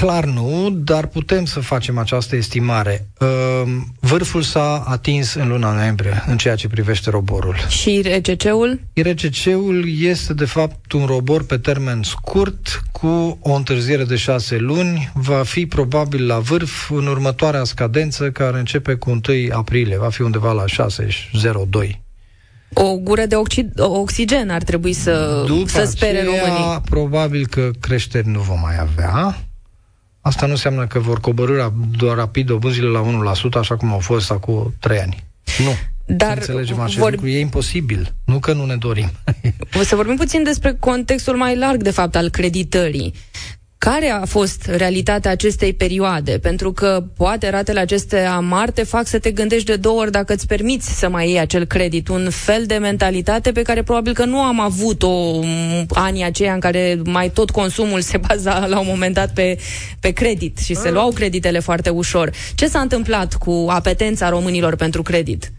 Clar 0.00 0.24
nu, 0.24 0.70
dar 0.84 1.06
putem 1.06 1.44
să 1.44 1.60
facem 1.60 1.98
această 1.98 2.36
estimare. 2.36 3.06
Ehm, 3.20 3.94
vârful 4.00 4.42
s-a 4.42 4.84
atins 4.86 5.34
în 5.34 5.48
luna 5.48 5.72
noiembrie 5.74 6.22
în 6.26 6.36
ceea 6.36 6.54
ce 6.54 6.68
privește 6.68 7.10
roborul. 7.10 7.56
Și 7.68 8.02
RCC-ul? 8.04 8.80
RCC-ul 8.94 9.84
este 10.00 10.34
de 10.34 10.44
fapt 10.44 10.92
un 10.92 11.04
robor 11.06 11.44
pe 11.44 11.56
termen 11.58 12.02
scurt 12.02 12.82
cu 12.92 13.38
o 13.40 13.52
întârziere 13.52 14.04
de 14.04 14.16
șase 14.16 14.56
luni. 14.56 15.10
Va 15.14 15.42
fi 15.42 15.66
probabil 15.66 16.26
la 16.26 16.38
vârf 16.38 16.90
în 16.90 17.06
următoarea 17.06 17.64
scadență 17.64 18.30
care 18.30 18.58
începe 18.58 18.94
cu 18.94 19.10
1 19.10 19.20
aprilie. 19.52 19.98
Va 19.98 20.08
fi 20.08 20.22
undeva 20.22 20.52
la 20.52 20.64
6,02. 20.66 22.00
O 22.74 22.96
gură 22.96 23.26
de 23.26 23.34
oxi- 23.36 23.74
oxigen 23.76 24.50
ar 24.50 24.62
trebui 24.62 24.92
să, 24.92 25.42
După 25.46 25.68
să 25.68 25.84
spere 25.84 26.18
aceea, 26.20 26.42
românii. 26.46 26.80
probabil 26.90 27.46
că 27.46 27.70
creșteri 27.80 28.28
nu 28.28 28.40
vom 28.40 28.60
mai 28.60 28.78
avea 28.80 29.45
Asta 30.26 30.46
nu 30.46 30.52
înseamnă 30.52 30.86
că 30.86 30.98
vor 30.98 31.20
coborâ 31.20 31.68
doar 31.90 32.16
rapid 32.16 32.46
dobânzile 32.46 32.86
la 32.86 33.34
1%, 33.34 33.58
așa 33.58 33.76
cum 33.76 33.92
au 33.92 33.98
fost 33.98 34.30
acum 34.30 34.74
3 34.80 34.98
ani. 34.98 35.24
Nu. 35.64 35.70
Dar 36.16 36.42
să 36.42 36.50
înțelegem 36.50 36.80
acest 36.80 36.98
vor... 36.98 37.10
lucru. 37.10 37.28
E 37.28 37.38
imposibil. 37.38 38.14
Nu 38.24 38.38
că 38.38 38.52
nu 38.52 38.64
ne 38.64 38.76
dorim. 38.76 39.10
să 39.84 39.96
vorbim 39.96 40.16
puțin 40.16 40.42
despre 40.42 40.76
contextul 40.80 41.36
mai 41.36 41.56
larg, 41.56 41.82
de 41.82 41.90
fapt, 41.90 42.16
al 42.16 42.28
creditării. 42.28 43.14
Care 43.78 44.08
a 44.08 44.24
fost 44.24 44.66
realitatea 44.66 45.30
acestei 45.30 45.72
perioade? 45.72 46.38
Pentru 46.38 46.72
că 46.72 47.04
poate 47.16 47.50
ratele 47.50 47.80
acestea 47.80 48.40
mari 48.40 48.72
te 48.72 48.82
fac 48.82 49.06
să 49.06 49.18
te 49.18 49.30
gândești 49.30 49.66
de 49.66 49.76
două 49.76 50.00
ori 50.00 50.10
dacă 50.10 50.32
îți 50.32 50.46
permiți 50.46 50.98
să 50.98 51.08
mai 51.08 51.28
iei 51.28 51.38
acel 51.38 51.64
credit. 51.64 52.08
Un 52.08 52.30
fel 52.30 52.66
de 52.66 52.74
mentalitate 52.74 53.52
pe 53.52 53.62
care 53.62 53.82
probabil 53.82 54.12
că 54.14 54.24
nu 54.24 54.40
am 54.40 54.60
avut-o 54.60 55.40
anii 55.88 56.24
aceia 56.24 56.52
în 56.52 56.60
care 56.60 57.00
mai 57.04 57.30
tot 57.30 57.50
consumul 57.50 58.00
se 58.00 58.16
baza 58.16 58.66
la 58.66 58.78
un 58.78 58.86
moment 58.88 59.14
dat 59.14 59.32
pe, 59.32 59.58
pe 60.00 60.10
credit 60.10 60.58
și 60.58 60.74
se 60.74 60.90
luau 60.90 61.10
creditele 61.10 61.58
foarte 61.58 61.90
ușor. 61.90 62.30
Ce 62.54 62.66
s-a 62.66 62.80
întâmplat 62.80 63.34
cu 63.34 63.66
apetența 63.68 64.28
românilor 64.28 64.76
pentru 64.76 65.02
credit? 65.02 65.52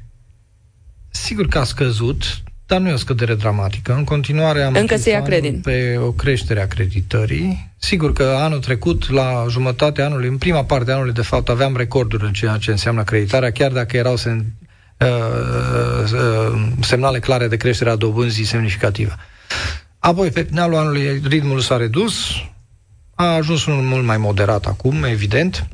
Sigur 1.09 1.47
că 1.47 1.57
a 1.57 1.63
scăzut, 1.63 2.23
dar 2.67 2.79
nu 2.79 2.89
e 2.89 2.93
o 2.93 2.97
scădere 2.97 3.35
dramatică. 3.35 3.93
În 3.93 4.03
continuare 4.03 4.63
am 4.63 4.75
Încă 4.75 4.97
se 4.97 5.09
ia 5.09 5.21
credit. 5.21 5.61
pe 5.61 5.97
o 5.97 6.11
creștere 6.11 6.61
a 6.61 6.67
creditării. 6.67 7.71
Sigur 7.77 8.13
că 8.13 8.23
anul 8.23 8.59
trecut, 8.59 9.09
la 9.09 9.45
jumătatea 9.49 10.05
anului, 10.05 10.27
în 10.27 10.37
prima 10.37 10.63
parte 10.63 10.91
a 10.91 10.93
anului, 10.93 11.13
de 11.13 11.21
fapt, 11.21 11.49
aveam 11.49 11.75
recorduri 11.75 12.25
în 12.25 12.33
ceea 12.33 12.57
ce 12.57 12.71
înseamnă 12.71 13.03
creditarea, 13.03 13.51
chiar 13.51 13.71
dacă 13.71 13.97
erau 13.97 14.15
sen, 14.15 14.45
uh, 14.99 15.07
uh, 16.13 16.61
semnale 16.81 17.19
clare 17.19 17.47
de 17.47 17.57
creștere 17.57 17.89
a 17.89 17.95
dobânzii 17.95 18.45
semnificativă. 18.45 19.15
Apoi, 19.99 20.29
pe 20.29 20.41
finalul 20.41 20.77
anului, 20.77 21.21
ritmul 21.27 21.59
s-a 21.59 21.77
redus, 21.77 22.15
a 23.15 23.25
ajuns 23.25 23.65
unul 23.65 23.83
mult 23.83 24.05
mai 24.05 24.17
moderat 24.17 24.65
acum, 24.65 25.03
evident, 25.03 25.67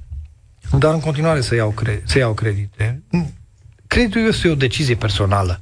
dar 0.78 0.94
în 0.94 1.00
continuare 1.00 1.42
se 1.42 1.56
iau, 1.56 1.70
cre- 1.70 2.04
se 2.06 2.20
iau 2.20 2.34
credite. 2.34 3.04
Creditul 3.88 4.28
este 4.28 4.50
o 4.50 4.56
decizie 4.56 4.96
personală 4.96 5.62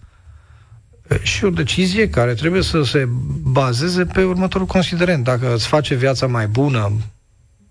și 1.22 1.46
o 1.46 1.50
decizie 1.50 2.10
care 2.10 2.34
trebuie 2.34 2.62
să 2.62 2.84
se 2.84 3.08
bazeze 3.42 4.06
pe 4.06 4.24
următorul 4.24 4.68
considerent. 4.68 5.24
Dacă 5.24 5.54
îți 5.54 5.68
face 5.68 5.96
viața 5.96 6.28
mai 6.28 6.48
bună, 6.48 6.92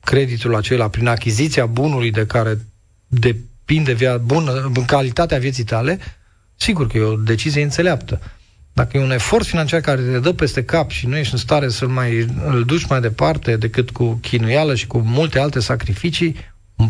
creditul 0.04 0.54
acela, 0.54 0.88
prin 0.88 1.06
achiziția 1.06 1.66
bunului 1.66 2.10
de 2.10 2.26
care 2.26 2.58
depinde 3.06 3.92
via, 3.92 4.16
bună, 4.16 4.72
calitatea 4.86 5.38
vieții 5.38 5.64
tale, 5.64 5.98
sigur 6.56 6.86
că 6.86 6.98
e 6.98 7.02
o 7.02 7.16
decizie 7.16 7.62
înțeleaptă. 7.62 8.20
Dacă 8.72 8.96
e 8.96 9.02
un 9.02 9.10
efort 9.10 9.46
financiar 9.46 9.80
care 9.80 10.02
te 10.02 10.18
dă 10.18 10.32
peste 10.32 10.64
cap 10.64 10.90
și 10.90 11.06
nu 11.06 11.16
ești 11.16 11.32
în 11.32 11.38
stare 11.38 11.68
să-l 11.68 11.88
mai 11.88 12.26
îl 12.46 12.64
duci 12.64 12.86
mai 12.86 13.00
departe 13.00 13.56
decât 13.56 13.90
cu 13.90 14.18
chinuială 14.22 14.74
și 14.74 14.86
cu 14.86 14.98
multe 14.98 15.38
alte 15.38 15.60
sacrificii, 15.60 16.26
în 16.26 16.34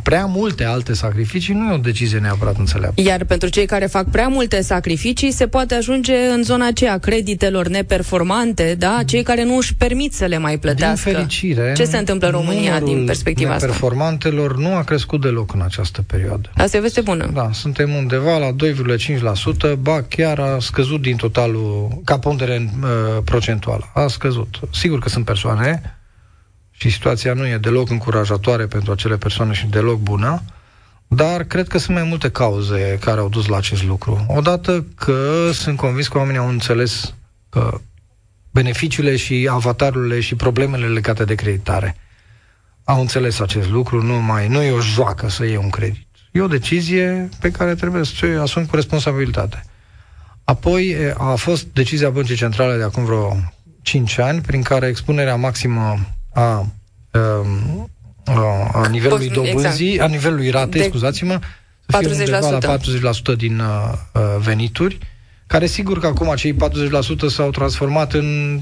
prea 0.03 0.25
multe 0.25 0.65
alte 0.65 0.93
sacrificii 0.93 1.55
nu 1.55 1.73
e 1.73 1.75
o 1.75 1.79
decizie 1.79 2.19
neapărat 2.19 2.59
înțeleaptă. 2.59 3.03
Iar 3.03 3.25
pentru 3.25 3.49
cei 3.49 3.67
care 3.67 3.87
fac 3.87 4.11
prea 4.11 4.29
multe 4.29 4.61
sacrificii, 4.61 5.31
se 5.31 5.47
poate 5.47 5.75
ajunge 5.75 6.17
în 6.17 6.43
zona 6.43 6.67
aceea 6.67 6.99
creditelor 6.99 7.69
neperformante, 7.69 8.75
da? 8.79 9.01
Cei 9.07 9.23
care 9.23 9.45
nu 9.45 9.57
își 9.57 9.75
permit 9.75 10.13
să 10.15 10.25
le 10.25 10.39
mai 10.39 10.59
plătească. 10.59 11.09
Din 11.09 11.19
fericire, 11.19 11.73
Ce 11.77 11.85
se 11.85 11.99
întâmplă 11.99 12.27
în 12.27 12.33
România 12.33 12.81
din 12.81 13.05
perspectiva 13.05 13.53
asta? 13.53 13.67
Neperformantelor 13.67 14.57
nu 14.57 14.75
a 14.75 14.83
crescut 14.83 15.21
deloc 15.21 15.55
în 15.55 15.61
această 15.61 16.03
perioadă. 16.03 16.51
Asta 16.55 16.77
e 16.77 16.81
veste 16.81 17.01
bună. 17.01 17.31
Da, 17.35 17.51
suntem 17.53 17.95
undeva 17.95 18.39
la 18.39 18.51
2,5%, 19.73 19.79
ba 19.79 20.03
chiar 20.09 20.39
a 20.39 20.57
scăzut 20.61 21.03
din 21.03 21.17
totalul, 21.17 22.01
ca 22.05 22.19
pondere 22.19 22.71
uh, 22.83 22.89
procentuală. 23.25 23.91
A 23.95 24.07
scăzut. 24.07 24.61
Sigur 24.73 24.99
că 24.99 25.09
sunt 25.09 25.25
persoane 25.25 26.00
și 26.81 26.91
situația 26.91 27.35
nu 27.35 27.47
e 27.47 27.57
deloc 27.59 27.91
încurajatoare 27.91 28.67
pentru 28.67 28.93
acele 28.93 29.17
persoane 29.17 29.53
și 29.53 29.67
deloc 29.67 29.99
bună, 29.99 30.43
dar 31.09 31.43
cred 31.43 31.69
că 31.69 31.79
sunt 31.79 31.97
mai 31.97 32.07
multe 32.07 32.31
cauze 32.31 32.99
care 33.01 33.21
au 33.21 33.29
dus 33.29 33.47
la 33.47 33.57
acest 33.57 33.85
lucru. 33.85 34.27
Odată 34.29 34.87
că 34.95 35.51
sunt 35.53 35.77
convins 35.77 36.09
că 36.09 36.19
oamenii 36.19 36.41
au 36.41 36.49
înțeles 36.49 37.15
că 37.49 37.81
beneficiile 38.51 39.17
și 39.17 39.49
avatarurile 39.51 40.21
și 40.21 40.35
problemele 40.35 40.87
legate 40.87 41.25
de 41.25 41.35
creditare 41.35 41.97
au 42.85 43.01
înțeles 43.01 43.41
acest 43.41 43.69
lucru, 43.71 44.03
nu, 44.03 44.21
mai, 44.21 44.49
nu 44.49 44.63
e 44.63 44.71
o 44.71 44.81
joacă 44.81 45.29
să 45.29 45.45
iei 45.45 45.57
un 45.57 45.71
credit. 45.71 46.07
E 46.33 46.41
o 46.41 46.47
decizie 46.47 47.29
pe 47.41 47.51
care 47.51 47.75
trebuie 47.75 48.05
să 48.05 48.35
o 48.39 48.43
asumi 48.43 48.67
cu 48.67 48.75
responsabilitate. 48.75 49.63
Apoi 50.45 50.97
a 51.17 51.35
fost 51.35 51.67
decizia 51.73 52.11
Băncii 52.11 52.37
Centrale 52.37 52.77
de 52.77 52.83
acum 52.83 53.05
vreo 53.05 53.37
5 53.83 54.19
ani, 54.19 54.41
prin 54.41 54.63
care 54.63 54.87
expunerea 54.87 55.37
maximă 55.37 55.99
a, 56.33 56.67
um, 57.13 57.91
a, 58.25 58.71
a 58.73 58.87
nivelului 58.87 59.29
Post, 59.29 59.53
dobânzii, 59.53 59.93
exact. 59.93 60.11
a 60.11 60.13
nivelului 60.13 60.51
ratei, 60.51 60.81
de 60.81 60.87
scuzați-mă, 60.89 61.39
să 61.87 61.99
fie 61.99 62.11
undeva 62.11 62.51
la 62.51 62.77
40% 62.77 63.37
din 63.37 63.59
uh, 63.59 63.93
uh, 64.13 64.23
venituri 64.39 64.99
care 65.51 65.67
sigur 65.67 65.99
că 66.01 66.07
acum 66.07 66.31
acei 66.31 66.55
40% 66.55 66.57
s-au 67.27 67.51
transformat 67.51 68.13
în, 68.13 68.61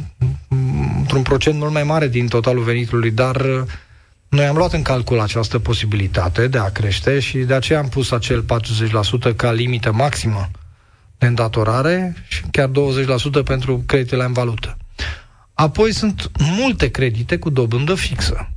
într-un 0.98 1.22
procent 1.22 1.58
mult 1.58 1.72
mai 1.72 1.82
mare 1.82 2.08
din 2.08 2.28
totalul 2.28 2.62
venitului, 2.62 3.10
dar 3.10 3.36
uh, 3.36 3.62
noi 4.28 4.44
am 4.44 4.56
luat 4.56 4.72
în 4.72 4.82
calcul 4.82 5.20
această 5.20 5.58
posibilitate 5.58 6.46
de 6.46 6.58
a 6.58 6.70
crește 6.70 7.18
și 7.18 7.38
de 7.38 7.54
aceea 7.54 7.78
am 7.78 7.88
pus 7.88 8.10
acel 8.10 8.44
40% 9.32 9.36
ca 9.36 9.52
limită 9.52 9.92
maximă 9.92 10.50
de 11.18 11.26
îndatorare 11.26 12.24
și 12.28 12.42
chiar 12.50 12.68
20% 12.68 13.44
pentru 13.44 13.82
creditele 13.86 14.24
în 14.24 14.32
valută. 14.32 14.76
Apoi 15.58 15.92
sunt 15.92 16.30
multe 16.58 16.90
credite 16.90 17.38
cu 17.38 17.50
dobândă 17.50 17.94
fixă 17.94 18.48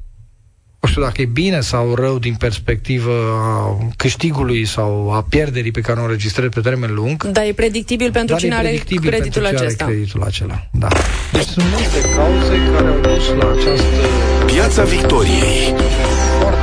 nu 0.81 0.89
știu 0.89 1.01
dacă 1.01 1.22
e 1.22 1.25
bine 1.25 1.60
sau 1.60 1.93
rău 1.96 2.20
din 2.20 2.36
perspectivă 2.36 3.12
a 3.36 3.77
câștigului 3.96 4.65
sau 4.65 5.12
a 5.12 5.25
pierderii 5.29 5.72
pe 5.72 5.81
care 5.81 6.00
o 6.00 6.03
înregistrezi 6.03 6.53
pe 6.53 6.62
termen 6.62 6.93
lung. 6.93 7.24
Dar 7.24 7.43
e 7.43 7.53
predictibil 7.53 8.12
pentru 8.12 8.36
cine 8.36 8.55
are 8.55 8.70
creditul 8.70 9.10
pentru 9.12 9.46
acesta. 9.46 9.84
Are 9.84 9.93
creditul 9.93 10.24
acela. 10.24 10.67
Da. 10.72 10.88
Deci 11.31 11.46
sunt 11.46 11.65
multe 11.72 12.10
cauze 12.15 12.55
care 12.75 12.88
au 12.88 13.00
dus 13.00 13.27
la 13.27 13.51
această... 13.51 14.01
Piața 14.46 14.84
Victoriei 14.84 15.74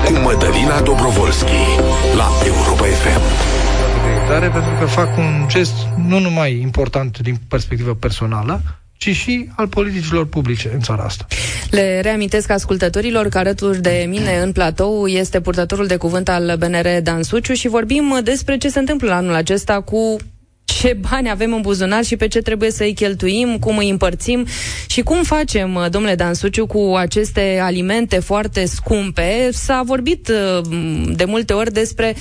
cu 0.04 0.12
Mădălina 0.12 0.80
Dobrovolski 0.80 1.60
la 2.16 2.28
Europa 2.46 2.84
FM. 2.84 3.20
Pentru 4.28 4.72
că 4.78 4.86
fac 4.86 5.16
un 5.16 5.44
gest 5.48 5.74
nu 6.06 6.18
numai 6.18 6.60
important 6.60 7.18
din 7.18 7.40
perspectivă 7.48 7.94
personală, 7.94 8.77
ci 8.98 9.10
și 9.10 9.48
al 9.56 9.68
politicilor 9.68 10.26
publice 10.26 10.70
în 10.74 10.80
țara 10.80 11.02
asta. 11.02 11.26
Le 11.70 12.00
reamintesc 12.00 12.50
ascultătorilor 12.50 13.28
că 13.28 13.38
alături 13.38 13.80
de 13.80 14.06
mine 14.08 14.40
în 14.42 14.52
platou 14.52 15.06
este 15.06 15.40
purtătorul 15.40 15.86
de 15.86 15.96
cuvânt 15.96 16.28
al 16.28 16.56
BNR 16.58 17.00
Dan 17.02 17.22
Suciu 17.22 17.52
și 17.52 17.68
vorbim 17.68 18.20
despre 18.22 18.56
ce 18.56 18.68
se 18.68 18.78
întâmplă 18.78 19.12
anul 19.12 19.34
acesta 19.34 19.80
cu 19.80 20.16
ce 20.64 20.96
bani 21.10 21.30
avem 21.30 21.52
în 21.54 21.60
buzunar 21.60 22.04
și 22.04 22.16
pe 22.16 22.28
ce 22.28 22.40
trebuie 22.40 22.70
să 22.70 22.82
îi 22.82 22.94
cheltuim, 22.94 23.58
cum 23.58 23.76
îi 23.76 23.90
împărțim 23.90 24.46
și 24.86 25.02
cum 25.02 25.22
facem, 25.22 25.88
domnule 25.90 26.14
Dansuciu, 26.14 26.66
cu 26.66 26.94
aceste 26.96 27.58
alimente 27.62 28.18
foarte 28.18 28.64
scumpe. 28.66 29.48
S-a 29.52 29.82
vorbit 29.84 30.32
de 31.08 31.24
multe 31.24 31.52
ori 31.52 31.72
despre 31.72 32.16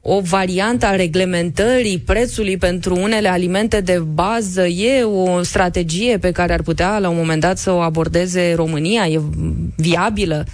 o 0.00 0.20
variantă 0.20 0.86
a 0.86 0.94
reglementării 0.94 1.98
prețului 1.98 2.56
pentru 2.56 2.96
unele 2.96 3.28
alimente 3.28 3.80
de 3.80 3.98
bază 3.98 4.66
e 4.66 5.02
o 5.02 5.42
strategie 5.42 6.18
pe 6.18 6.30
care 6.30 6.52
ar 6.52 6.62
putea 6.62 6.98
la 6.98 7.08
un 7.08 7.16
moment 7.16 7.40
dat 7.40 7.58
să 7.58 7.70
o 7.70 7.80
abordeze 7.80 8.54
România? 8.54 9.06
E 9.06 9.20
viabilă? 9.76 10.46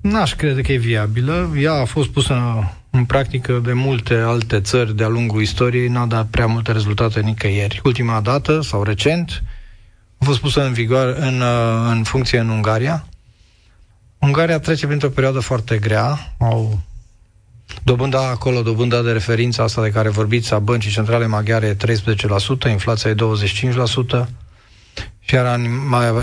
N-aș 0.00 0.34
crede 0.34 0.60
că 0.60 0.72
e 0.72 0.76
viabilă. 0.76 1.54
Ea 1.58 1.72
a 1.72 1.84
fost 1.84 2.08
pusă 2.08 2.34
în 2.90 3.04
practică 3.04 3.60
de 3.64 3.72
multe 3.72 4.14
alte 4.14 4.60
țări 4.60 4.96
de-a 4.96 5.08
lungul 5.08 5.40
istoriei, 5.40 5.88
n-a 5.88 6.06
dat 6.06 6.26
prea 6.26 6.46
multe 6.46 6.72
rezultate 6.72 7.20
nicăieri. 7.20 7.80
Ultima 7.84 8.20
dată, 8.20 8.60
sau 8.60 8.82
recent, 8.82 9.42
a 10.18 10.24
fost 10.24 10.40
pusă 10.40 10.64
în 10.64 10.72
vigoare, 10.72 11.14
în, 11.20 11.42
în 11.90 12.02
funcție 12.02 12.38
în 12.38 12.48
Ungaria. 12.48 13.06
Ungaria 14.18 14.58
trece 14.58 14.86
printr-o 14.86 15.08
perioadă 15.08 15.38
foarte 15.38 15.78
grea, 15.78 16.34
au 16.38 16.80
Dobânda 17.88 18.28
acolo, 18.28 18.62
dobânda 18.62 19.02
de 19.02 19.12
referință 19.12 19.62
asta 19.62 19.82
de 19.82 19.90
care 19.90 20.08
vorbiți 20.08 20.54
a 20.54 20.58
băncii 20.58 20.90
centrale 20.90 21.26
maghiare 21.26 21.66
e 21.66 21.94
13%, 22.66 22.70
inflația 22.70 23.10
e 23.10 23.14
25%, 23.14 24.28
și 25.20 25.34
iar, 25.34 25.60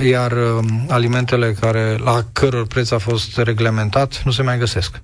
iar 0.01 0.31
um, 0.31 0.86
alimentele 0.89 1.53
care, 1.53 1.98
la 1.98 2.25
căror 2.34 2.67
preț 2.67 2.91
a 2.91 2.98
fost 2.98 3.38
reglementat 3.38 4.22
nu 4.24 4.31
se 4.31 4.41
mai 4.41 4.57
găsesc. 4.57 5.01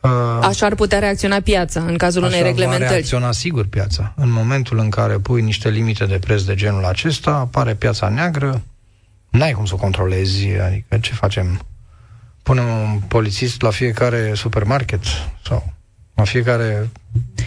Uh, 0.00 0.10
Așa 0.42 0.66
ar 0.66 0.74
putea 0.74 0.98
reacționa 0.98 1.40
piața 1.40 1.80
în 1.80 1.96
cazul 1.96 2.22
unei 2.22 2.42
reglementări. 2.42 2.84
Așa 2.84 2.92
reacționa 2.92 3.32
sigur 3.32 3.66
piața. 3.66 4.12
În 4.16 4.30
momentul 4.30 4.78
în 4.78 4.90
care 4.90 5.18
pui 5.18 5.42
niște 5.42 5.70
limite 5.70 6.04
de 6.04 6.18
preț 6.18 6.42
de 6.42 6.54
genul 6.54 6.84
acesta, 6.84 7.30
apare 7.30 7.74
piața 7.74 8.08
neagră, 8.08 8.62
n-ai 9.30 9.52
cum 9.52 9.64
să 9.64 9.74
o 9.74 9.78
controlezi, 9.78 10.46
adică 10.46 10.98
ce 10.98 11.14
facem? 11.14 11.60
Punem 12.50 12.68
un 12.68 13.00
polițist 13.08 13.60
la 13.62 13.70
fiecare 13.70 14.32
supermarket 14.34 15.00
sau 15.46 15.72
la 16.14 16.24
fiecare 16.24 16.90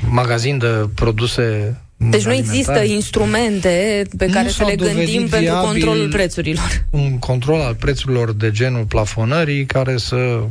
magazin 0.10 0.57
de 0.57 0.89
produse 0.95 1.77
deci 1.98 2.25
nu 2.25 2.33
există 2.33 2.83
instrumente 2.83 4.06
pe 4.17 4.25
care 4.25 4.47
să 4.47 4.63
le 4.63 4.75
gândim 4.75 5.27
pentru 5.27 5.54
controlul 5.56 6.10
prețurilor. 6.10 6.86
Un 6.89 7.19
control 7.19 7.62
al 7.62 7.75
prețurilor 7.75 8.34
de 8.34 8.51
genul 8.51 8.86
plafonării 8.86 9.65
care 9.65 9.97
să 9.97 10.43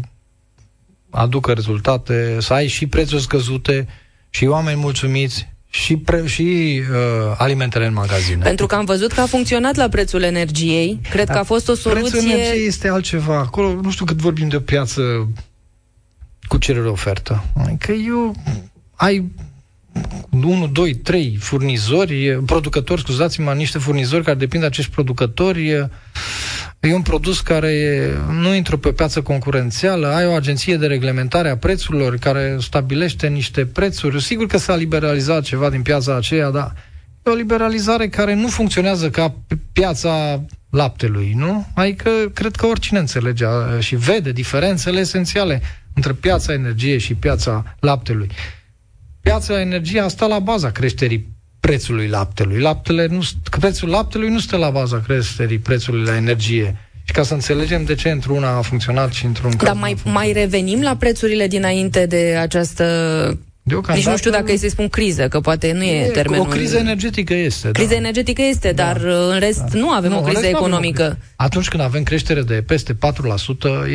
aducă 1.11 1.53
rezultate, 1.53 2.37
să 2.41 2.53
ai 2.53 2.67
și 2.67 2.87
prețuri 2.87 3.23
scăzute 3.23 3.87
și 4.31 4.47
oameni 4.47 4.79
mulțumiți 4.81 5.52
și, 5.75 5.97
pre, 5.97 6.27
și 6.27 6.81
uh, 6.91 7.35
alimentele 7.37 7.87
în 7.87 7.93
magazine. 7.93 8.43
Pentru 8.43 8.67
că 8.67 8.75
am 8.75 8.85
văzut 8.85 9.13
că 9.13 9.21
a 9.21 9.27
funcționat 9.27 9.77
la 9.77 9.89
prețul 9.89 10.23
energiei. 10.23 11.01
Cred 11.11 11.27
da. 11.27 11.33
că 11.33 11.39
a 11.39 11.43
fost 11.43 11.69
o 11.69 11.75
soluție... 11.75 12.11
Prețul 12.11 12.31
energiei 12.31 12.67
este 12.67 12.89
altceva. 12.89 13.39
Acolo 13.39 13.81
nu 13.83 13.91
știu 13.91 14.05
cât 14.05 14.17
vorbim 14.17 14.49
de 14.49 14.57
o 14.57 14.61
piață 14.61 15.29
cu 16.47 16.57
cerere-ofertă. 16.57 17.45
Adică 17.65 17.93
eu 17.93 18.35
ai 18.95 19.31
1, 20.31 20.67
2, 20.67 20.95
3 20.95 21.37
furnizori, 21.41 22.43
producători, 22.47 23.01
scuzați-mă, 23.01 23.53
niște 23.53 23.79
furnizori 23.79 24.25
care 24.25 24.39
depind 24.39 24.63
de 24.63 24.69
acești 24.69 24.91
producători 24.91 25.89
E 26.89 26.95
un 26.95 27.03
produs 27.03 27.41
care 27.41 28.01
nu 28.31 28.55
intră 28.55 28.77
pe 28.77 28.93
piață 28.93 29.23
concurențială, 29.23 30.07
ai 30.07 30.27
o 30.27 30.33
agenție 30.33 30.77
de 30.77 30.87
reglementare 30.87 31.49
a 31.49 31.57
prețurilor 31.57 32.17
care 32.17 32.57
stabilește 32.61 33.27
niște 33.29 33.67
prețuri. 33.67 34.23
Sigur 34.23 34.47
că 34.47 34.59
s-a 34.59 34.75
liberalizat 34.77 35.43
ceva 35.43 35.71
din 35.71 35.83
piața 35.83 36.17
aceea, 36.17 36.51
dar 36.51 36.75
e 37.25 37.31
o 37.31 37.35
liberalizare 37.35 38.09
care 38.09 38.35
nu 38.35 38.49
funcționează 38.49 39.11
ca 39.11 39.35
piața 39.73 40.45
laptelui, 40.71 41.33
nu? 41.37 41.67
Adică 41.75 42.11
cred 42.35 42.57
că 42.57 42.67
oricine 42.67 42.99
înțelege 42.99 43.47
și 43.79 43.97
vede 43.97 44.33
diferențele 44.33 45.01
esențiale 45.01 45.63
între 45.95 46.13
piața 46.13 46.53
energiei 46.53 46.99
și 46.99 47.15
piața 47.15 47.77
laptelui. 47.81 48.31
Piața 49.21 49.61
energiei 49.61 50.01
a 50.01 50.09
stat 50.09 50.29
la 50.29 50.39
baza 50.39 50.71
creșterii 50.71 51.29
prețului 51.67 52.09
laptelui. 52.09 52.61
Laptele 52.61 53.07
nu, 53.07 53.21
prețul 53.61 53.89
laptelui 53.89 54.29
nu 54.29 54.39
stă 54.39 54.57
la 54.57 54.71
baza 54.71 55.01
creșterii 55.07 55.59
prețului 55.59 56.05
la 56.05 56.17
energie. 56.17 56.77
Și 57.05 57.13
ca 57.13 57.23
să 57.23 57.35
înțelegem 57.35 57.85
de 57.85 57.95
ce 57.95 58.11
într-una 58.11 58.57
a 58.57 58.61
funcționat 58.61 59.13
și 59.13 59.25
într-un 59.25 59.51
caz 59.51 59.69
Dar 59.69 59.77
mai, 59.77 59.97
mai 60.05 60.33
revenim 60.33 60.83
la 60.83 60.97
prețurile 60.97 61.47
dinainte 61.47 62.07
de 62.07 62.37
această 62.41 62.85
Deocamdată, 63.65 63.99
Nici 63.99 64.09
nu 64.09 64.17
știu 64.17 64.31
dacă 64.31 64.51
îi 64.51 64.57
să 64.57 64.69
spun 64.69 64.89
criză, 64.89 65.29
că 65.29 65.41
poate 65.41 65.73
nu 65.73 65.83
e, 65.83 66.05
e 66.05 66.07
termenul. 66.09 66.47
O 66.47 66.49
criză 66.49 66.77
energetică 66.77 67.35
este. 67.35 67.71
Criză 67.71 67.89
da. 67.89 67.97
energetică 67.97 68.43
este, 68.43 68.73
da. 68.73 68.83
dar 68.83 68.97
uh, 68.97 69.33
în 69.33 69.39
rest 69.39 69.59
da. 69.59 69.79
nu 69.79 69.91
avem 69.91 70.11
nu, 70.11 70.19
o 70.19 70.21
criză 70.21 70.47
economică. 70.47 71.19
Atunci 71.37 71.69
când 71.69 71.83
avem 71.83 72.03
creștere 72.03 72.43
de 72.43 72.65
peste 72.67 72.93
4%, 72.93 72.97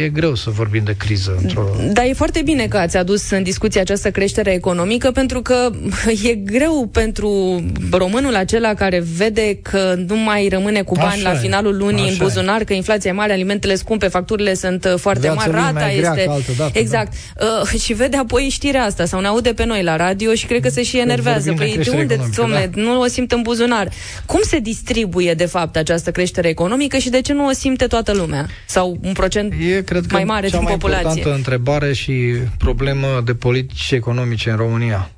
e 0.04 0.08
greu 0.10 0.36
să 0.36 0.50
vorbim 0.50 0.84
de 0.84 0.96
criză. 0.98 1.38
Într-o... 1.42 1.64
Dar 1.92 2.06
e 2.06 2.14
foarte 2.14 2.42
bine 2.44 2.68
că 2.68 2.78
ați 2.78 2.98
adus 2.98 3.30
în 3.30 3.44
discuție 3.44 3.82
această 3.82 4.12
creștere 4.12 4.54
economică, 4.54 5.12
pentru 5.12 5.42
că 5.42 5.70
e 6.30 6.34
greu 6.34 6.90
pentru 6.92 7.64
românul 7.92 8.36
acela 8.36 8.74
care 8.74 9.04
vede 9.16 9.60
că 9.62 9.96
nu 10.08 10.16
mai 10.16 10.48
rămâne 10.48 10.82
cu 10.82 10.96
bani 10.96 11.22
Așa 11.22 11.32
la 11.32 11.38
finalul 11.38 11.78
lunii 11.78 12.04
Așa 12.04 12.12
în 12.12 12.18
buzunar, 12.18 12.64
că 12.64 12.74
inflația 12.74 13.12
e 13.12 13.14
mare, 13.14 13.34
alimentele 13.34 13.76
scumpe, 13.76 14.08
facturile 14.08 14.54
sunt 14.54 14.86
uh, 14.86 15.00
foarte 15.00 15.30
mari, 15.30 15.52
rata 15.52 15.90
este... 15.90 16.26
Dată, 16.58 16.80
exact. 16.80 17.14
Da. 17.36 17.46
Uh, 17.72 17.80
și 17.80 17.94
vede 17.94 18.18
apoi 18.18 18.48
știrea 18.52 18.84
asta 18.84 19.06
sau 19.06 19.20
ne 19.20 19.28
aude 19.28 19.54
pe 19.58 19.66
noi 19.66 19.84
la 19.84 19.96
radio 19.96 20.34
și 20.34 20.46
cred 20.46 20.62
că 20.62 20.70
se 20.70 20.84
și 20.84 21.00
enervează. 21.00 21.54
Păi 21.54 21.80
de 21.84 21.90
unde, 21.90 22.20
domnule, 22.36 22.70
da? 22.76 22.82
nu 22.82 23.02
o 23.02 23.08
simt 23.08 23.32
în 23.32 23.42
buzunar. 23.42 23.90
Cum 24.26 24.40
se 24.44 24.60
distribuie, 24.60 25.34
de 25.34 25.46
fapt, 25.46 25.76
această 25.76 26.12
creștere 26.12 26.48
economică 26.48 26.98
și 26.98 27.10
de 27.10 27.22
ce 27.22 27.34
nu 27.34 27.46
o 27.46 27.52
simte 27.52 27.88
toată 27.88 28.14
lumea? 28.14 28.48
Sau 28.66 28.98
un 29.02 29.14
procent 29.14 29.54
e, 29.54 29.82
cred 29.82 30.06
că 30.06 30.16
mai 30.16 30.24
mare 30.24 30.48
din 30.48 30.60
mai 30.62 30.72
populație? 30.72 31.08
importantă 31.08 31.36
întrebare 31.36 31.94
și 31.94 32.34
problemă 32.58 33.22
de 33.26 33.34
politici 33.34 33.92
economice 33.92 34.50
în 34.50 34.56
România 34.56 35.12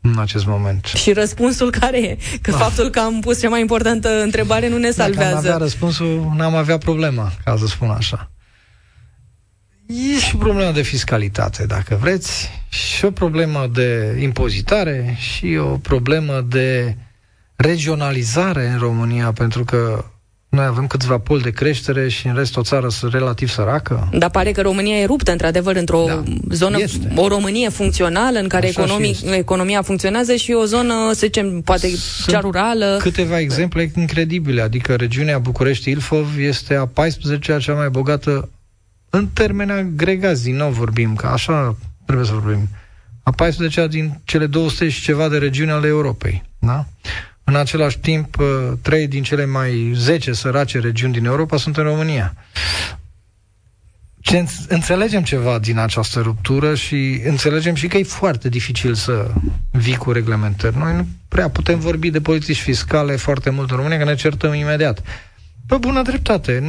în 0.00 0.18
acest 0.18 0.46
moment. 0.46 0.84
Și 0.84 1.12
răspunsul 1.12 1.70
care 1.70 1.98
e? 1.98 2.16
Că 2.42 2.50
ah. 2.50 2.56
faptul 2.58 2.88
că 2.88 2.98
am 2.98 3.20
pus 3.20 3.40
cea 3.40 3.48
mai 3.48 3.60
importantă 3.60 4.22
întrebare 4.22 4.68
nu 4.68 4.78
ne 4.78 4.90
salvează. 4.90 5.32
Dacă 5.34 5.36
am 5.36 5.44
avea 5.44 5.56
răspunsul, 5.56 6.32
n-am 6.36 6.54
avea 6.54 6.78
problema, 6.78 7.32
ca 7.44 7.56
să 7.58 7.66
spun 7.66 7.90
așa. 7.90 8.30
E 9.86 10.18
și 10.18 10.34
o 10.34 10.38
problemă 10.38 10.70
de 10.70 10.82
fiscalitate, 10.82 11.66
dacă 11.66 11.98
vreți, 12.00 12.50
și 12.68 13.04
o 13.04 13.10
problemă 13.10 13.68
de 13.72 14.18
impozitare 14.20 15.16
și 15.18 15.56
o 15.60 15.76
problemă 15.76 16.46
de 16.48 16.96
regionalizare 17.56 18.68
în 18.68 18.78
România, 18.78 19.32
pentru 19.32 19.64
că 19.64 20.04
noi 20.48 20.64
avem 20.64 20.86
câțiva 20.86 21.18
poli 21.18 21.42
de 21.42 21.50
creștere 21.50 22.08
și 22.08 22.26
în 22.26 22.34
rest 22.34 22.56
o 22.56 22.62
țară 22.62 22.88
relativ 23.10 23.48
săracă. 23.48 24.08
Dar 24.12 24.30
pare 24.30 24.52
că 24.52 24.60
România 24.60 24.96
e 24.96 25.04
ruptă, 25.04 25.30
într-adevăr, 25.30 25.76
într-o 25.76 26.04
da, 26.06 26.22
zonă, 26.50 26.78
este. 26.80 27.12
o 27.16 27.28
Românie 27.28 27.68
funcțională 27.68 28.38
în 28.38 28.48
care 28.48 28.68
economii, 28.68 29.16
economia 29.30 29.82
funcționează 29.82 30.34
și 30.34 30.52
o 30.52 30.64
zonă, 30.64 30.94
să 31.12 31.18
zicem, 31.18 31.60
poate 31.60 31.88
Sunt 31.88 32.34
cea 32.34 32.40
rurală. 32.40 32.98
câteva 33.00 33.38
exemple 33.38 33.90
incredibile, 33.96 34.60
adică 34.60 34.94
regiunea 34.94 35.38
București-Ilfov 35.38 36.38
este 36.38 36.74
a 36.74 36.86
14-a 36.86 37.58
cea 37.58 37.74
mai 37.74 37.88
bogată 37.88 38.48
în 39.10 39.28
termeni 39.32 39.70
agregați, 39.70 40.42
din 40.42 40.56
nou 40.56 40.70
vorbim, 40.70 41.14
că 41.14 41.26
așa 41.26 41.76
trebuie 42.08 42.26
să 42.28 42.32
vorbim. 42.32 42.68
a 43.22 43.34
14-a 43.34 43.86
din 43.86 44.20
cele 44.24 44.46
200 44.46 44.88
și 44.88 45.02
ceva 45.02 45.28
de 45.28 45.38
regiuni 45.38 45.70
ale 45.70 45.86
Europei. 45.86 46.42
Da? 46.58 46.86
În 47.44 47.56
același 47.56 47.98
timp, 47.98 48.36
3 48.82 49.02
uh, 49.02 49.08
din 49.08 49.22
cele 49.22 49.44
mai 49.46 49.92
10 49.94 50.32
sărace 50.32 50.78
regiuni 50.78 51.12
din 51.12 51.24
Europa 51.24 51.56
sunt 51.56 51.76
în 51.76 51.82
România. 51.82 52.34
Ce 54.20 54.44
înțelegem 54.68 55.22
ceva 55.22 55.58
din 55.58 55.78
această 55.78 56.20
ruptură 56.20 56.74
și 56.74 57.20
înțelegem 57.24 57.74
și 57.74 57.86
că 57.86 57.96
e 57.96 58.02
foarte 58.02 58.48
dificil 58.48 58.94
să 58.94 59.30
vii 59.70 59.96
cu 59.96 60.12
reglementări. 60.12 60.76
Noi 60.76 60.94
nu 60.94 61.06
prea 61.28 61.48
putem 61.50 61.78
vorbi 61.78 62.10
de 62.10 62.20
politici 62.20 62.60
fiscale 62.60 63.16
foarte 63.16 63.50
mult 63.50 63.70
în 63.70 63.76
România, 63.76 63.98
că 63.98 64.04
ne 64.04 64.14
certăm 64.14 64.54
imediat. 64.54 65.02
Pe 65.68 65.76
bună 65.76 66.02
dreptate. 66.02 66.62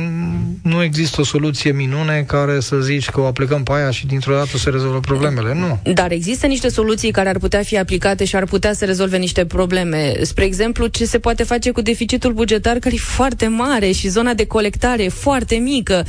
Nu 0.64 0.84
există 0.84 1.22
o 1.22 1.24
soluție 1.24 1.72
minune 1.72 2.24
care 2.28 2.60
să 2.60 2.80
zici 2.80 3.10
că 3.10 3.20
o 3.22 3.26
aplicăm 3.26 3.64
pe 3.64 3.72
aia 3.72 3.92
și 3.92 4.06
dintr-o 4.06 4.34
dată 4.34 4.58
se 4.58 4.70
rezolvă 4.70 5.00
problemele. 5.00 5.54
Nu. 5.54 5.94
Dar 5.94 6.12
există 6.12 6.48
niște 6.48 6.70
soluții 6.70 7.12
care 7.12 7.30
ar 7.30 7.38
putea 7.38 7.62
fi 7.62 7.78
aplicate 7.78 8.26
și 8.26 8.36
ar 8.36 8.46
putea 8.46 8.74
să 8.74 8.86
rezolve 8.86 9.18
niște 9.18 9.46
probleme. 9.46 10.14
Spre 10.22 10.46
exemplu, 10.46 10.88
ce 10.88 11.06
se 11.06 11.20
poate 11.20 11.44
face 11.44 11.72
cu 11.72 11.82
deficitul 11.82 12.34
bugetar 12.34 12.78
care 12.78 12.96
e 12.96 12.98
foarte 12.98 13.48
mare 13.48 13.92
și 13.92 14.08
zona 14.08 14.34
de 14.34 14.46
colectare 14.46 15.04
e 15.04 15.10
foarte 15.10 15.56
mică. 15.56 16.06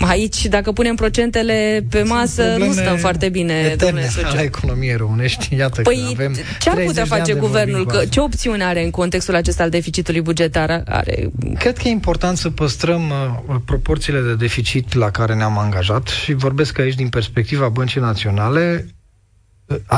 Uh, 0.00 0.08
Aici, 0.08 0.46
dacă 0.46 0.72
punem 0.72 0.94
procentele 0.94 1.86
pe 1.90 2.02
masă, 2.02 2.56
nu 2.58 2.72
stăm 2.72 2.96
foarte 2.96 3.28
bine, 3.28 3.74
domnule 3.78 4.08
la 4.34 4.42
economie 4.42 4.96
românești. 4.96 5.54
Iată 5.54 5.82
păi, 5.82 5.96
că 5.96 6.08
avem 6.12 6.36
ce 6.60 6.70
ar 6.70 6.76
putea 6.84 7.04
face 7.04 7.34
guvernul? 7.34 7.86
Că, 7.86 8.04
ce 8.10 8.20
opțiune 8.20 8.64
are 8.64 8.84
în 8.84 8.90
contextul 8.90 9.34
acesta 9.34 9.62
al 9.62 9.70
deficitului 9.70 10.20
bugetar? 10.20 10.82
Are... 10.86 11.30
Cred 11.58 11.78
că 11.78 11.88
e 11.88 11.90
important 11.90 12.36
să 12.36 12.50
păstrăm 12.50 13.10
uh, 13.48 13.56
proporțiile 13.64 14.20
de 14.20 14.34
deficit 14.34 14.94
la 14.94 15.10
care 15.10 15.34
ne-am 15.34 15.58
angajat 15.58 16.08
și 16.08 16.32
vorbesc 16.32 16.78
aici 16.78 16.94
din 16.94 17.08
perspectiva 17.08 17.68
Băncii 17.68 18.00
Naționale 18.00 18.86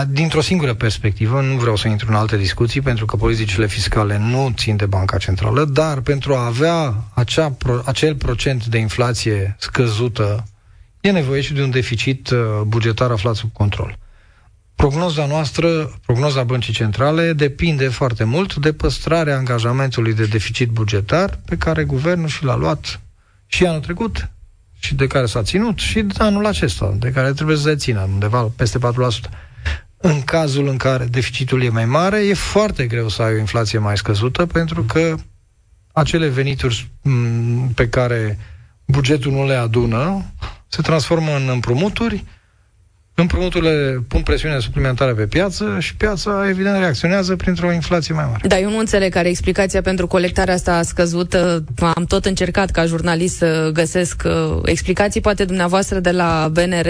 dintr-o 0.08 0.40
singură 0.40 0.74
perspectivă, 0.74 1.40
nu 1.40 1.56
vreau 1.56 1.76
să 1.76 1.88
intru 1.88 2.06
în 2.08 2.14
alte 2.14 2.36
discuții, 2.36 2.80
pentru 2.80 3.04
că 3.04 3.16
politicile 3.16 3.66
fiscale 3.66 4.18
nu 4.18 4.52
țin 4.56 4.76
de 4.76 4.86
Banca 4.86 5.18
Centrală, 5.18 5.64
dar 5.64 6.00
pentru 6.00 6.34
a 6.34 6.46
avea 6.46 6.94
acea, 7.14 7.56
acel 7.84 8.14
procent 8.14 8.66
de 8.66 8.78
inflație 8.78 9.56
scăzută, 9.58 10.44
e 11.00 11.10
nevoie 11.10 11.40
și 11.40 11.52
de 11.52 11.62
un 11.62 11.70
deficit 11.70 12.30
uh, 12.30 12.38
bugetar 12.66 13.10
aflat 13.10 13.34
sub 13.34 13.52
control. 13.52 13.98
Prognoza 14.74 15.26
noastră, 15.26 15.90
prognoza 16.06 16.42
Băncii 16.42 16.72
Centrale, 16.72 17.32
depinde 17.32 17.88
foarte 17.88 18.24
mult 18.24 18.54
de 18.54 18.72
păstrarea 18.72 19.36
angajamentului 19.36 20.14
de 20.14 20.24
deficit 20.26 20.68
bugetar 20.68 21.40
pe 21.44 21.56
care 21.56 21.84
guvernul 21.84 22.28
și 22.28 22.44
l-a 22.44 22.56
luat 22.56 23.00
și 23.46 23.66
anul 23.66 23.80
trecut 23.80 24.30
și 24.78 24.94
de 24.94 25.06
care 25.06 25.26
s-a 25.26 25.42
ținut 25.42 25.78
și 25.78 26.06
anul 26.18 26.46
acesta, 26.46 26.94
de 26.98 27.10
care 27.10 27.32
trebuie 27.32 27.56
să 27.56 27.62
se 27.62 27.76
țină 27.76 28.08
undeva 28.12 28.52
peste 28.56 28.78
4% 28.78 28.80
în 30.00 30.22
cazul 30.22 30.68
în 30.68 30.76
care 30.76 31.04
deficitul 31.04 31.62
e 31.62 31.68
mai 31.68 31.84
mare, 31.84 32.26
e 32.26 32.34
foarte 32.34 32.86
greu 32.86 33.08
să 33.08 33.22
ai 33.22 33.34
o 33.34 33.38
inflație 33.38 33.78
mai 33.78 33.96
scăzută, 33.96 34.46
pentru 34.46 34.82
că 34.82 35.14
acele 35.92 36.28
venituri 36.28 36.90
pe 37.74 37.88
care 37.88 38.38
bugetul 38.84 39.32
nu 39.32 39.46
le 39.46 39.54
adună 39.54 40.24
se 40.68 40.82
transformă 40.82 41.36
în 41.36 41.48
împrumuturi, 41.48 42.24
împrumuturile 43.14 44.04
pun 44.08 44.22
presiune 44.22 44.58
suplimentară 44.58 45.14
pe 45.14 45.26
piață 45.26 45.76
și 45.78 45.96
piața, 45.96 46.48
evident, 46.48 46.78
reacționează 46.78 47.36
printr-o 47.36 47.72
inflație 47.72 48.14
mai 48.14 48.24
mare. 48.30 48.48
Da, 48.48 48.58
eu 48.58 48.70
nu 48.70 48.78
înțeleg 48.78 49.12
care 49.12 49.28
explicația 49.28 49.80
pentru 49.82 50.06
colectarea 50.06 50.54
asta 50.54 50.82
scăzută. 50.82 51.64
Am 51.94 52.04
tot 52.04 52.24
încercat 52.24 52.70
ca 52.70 52.84
jurnalist 52.84 53.36
să 53.36 53.70
găsesc 53.72 54.22
uh, 54.26 54.58
explicații, 54.64 55.20
poate 55.20 55.44
dumneavoastră 55.44 56.00
de 56.00 56.10
la 56.10 56.50
BNR 56.52 56.88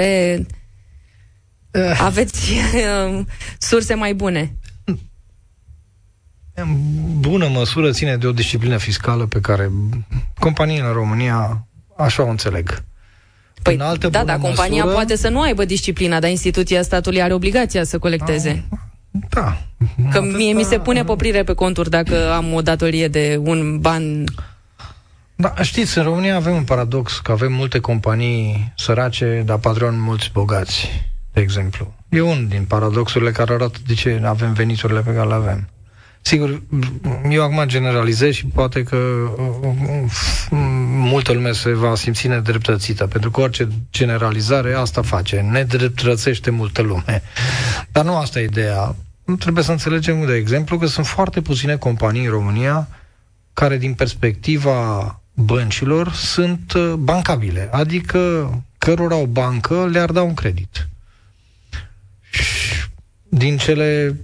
aveți 1.98 2.52
uh, 2.52 3.24
surse 3.59 3.94
mai 3.94 4.14
bune. 4.14 4.57
În 6.54 6.76
bună 7.20 7.48
măsură 7.48 7.90
ține 7.90 8.16
de 8.16 8.26
o 8.26 8.33
disciplină 8.33 8.76
fiscală 8.76 9.26
pe 9.26 9.40
care 9.40 9.70
companiile 10.38 10.87
în 10.87 10.92
România 10.92 11.66
așa 11.96 12.22
o 12.22 12.28
înțeleg. 12.28 12.83
Păi, 13.62 13.74
în 13.74 13.81
altă 13.81 14.09
da, 14.09 14.24
dar 14.24 14.38
compania 14.38 14.76
măsură... 14.76 14.94
poate 14.94 15.16
să 15.16 15.28
nu 15.28 15.40
aibă 15.40 15.64
disciplina, 15.64 16.20
dar 16.20 16.31
instituția 16.31 16.83
statului 16.83 17.22
are 17.22 17.33
obligația 17.33 17.85
să 17.85 17.98
colecteze. 17.98 18.64
Da. 19.28 19.62
Că 20.11 20.22
mie 20.22 20.52
mi 20.52 20.62
se 20.62 20.78
pune 20.78 21.04
poprire 21.04 21.42
pe 21.42 21.52
conturi 21.54 21.90
dacă 21.90 22.33
am 22.33 22.52
o 22.52 22.62
datorie 22.62 23.09
de 23.09 23.40
un 23.42 23.78
ban 23.81 24.24
da, 25.40 25.54
știți, 25.62 25.98
în 25.98 26.04
România 26.04 26.37
avem 26.37 26.54
un 26.54 26.64
paradox, 26.64 27.18
că 27.18 27.33
avem 27.33 27.52
multe 27.52 27.78
companii 27.78 28.72
sărace, 28.76 29.42
dar 29.46 29.59
patron 29.59 30.00
mulți 30.00 30.31
bogați 30.33 30.88
de 31.33 31.41
exemplu. 31.41 31.95
E 32.09 32.21
unul 32.21 32.47
din 32.49 32.64
paradoxurile 32.64 33.31
care 33.31 33.53
arată 33.53 33.79
de 33.87 33.95
ce 33.95 34.23
avem 34.25 34.53
veniturile 34.53 35.01
pe 35.01 35.12
care 35.12 35.29
le 35.29 35.35
avem. 35.35 35.69
Sigur, 36.21 36.62
eu 37.31 37.43
acum 37.43 37.62
generalizez 37.67 38.33
și 38.33 38.47
poate 38.47 38.83
că 38.83 38.97
multă 41.11 41.33
lume 41.33 41.53
se 41.53 41.73
va 41.73 41.95
simți 41.95 42.27
nedreptățită, 42.27 43.07
pentru 43.07 43.31
că 43.31 43.41
orice 43.41 43.69
generalizare 43.93 44.73
asta 44.75 45.03
face, 45.03 45.41
nedreptățește 45.41 46.51
multă 46.51 46.83
lume. 46.83 47.23
Dar 47.93 48.05
nu 48.05 48.17
asta 48.17 48.41
e 48.41 48.45
ideea. 48.45 48.95
Nu 49.25 49.37
trebuie 49.37 49.64
să 49.64 49.71
înțelegem, 49.71 50.27
de 50.27 50.35
exemplu, 50.35 50.79
că 50.79 50.87
sunt 50.87 51.07
foarte 51.07 51.41
puține 51.41 51.77
companii 51.77 52.25
în 52.25 52.31
România 52.31 52.88
care, 53.53 53.77
din 53.77 53.95
perspectiva 53.95 55.21
băncilor, 55.35 56.12
sunt 56.12 56.73
uh, 56.73 56.93
bancabile, 56.93 57.69
adică 57.73 58.51
cărora 58.79 59.17
o 59.17 59.27
bancă 59.27 59.87
le-ar 59.87 60.12
da 60.12 60.23
un 60.23 60.35
credit 60.35 60.88
din 63.29 63.57
cele 63.57 64.17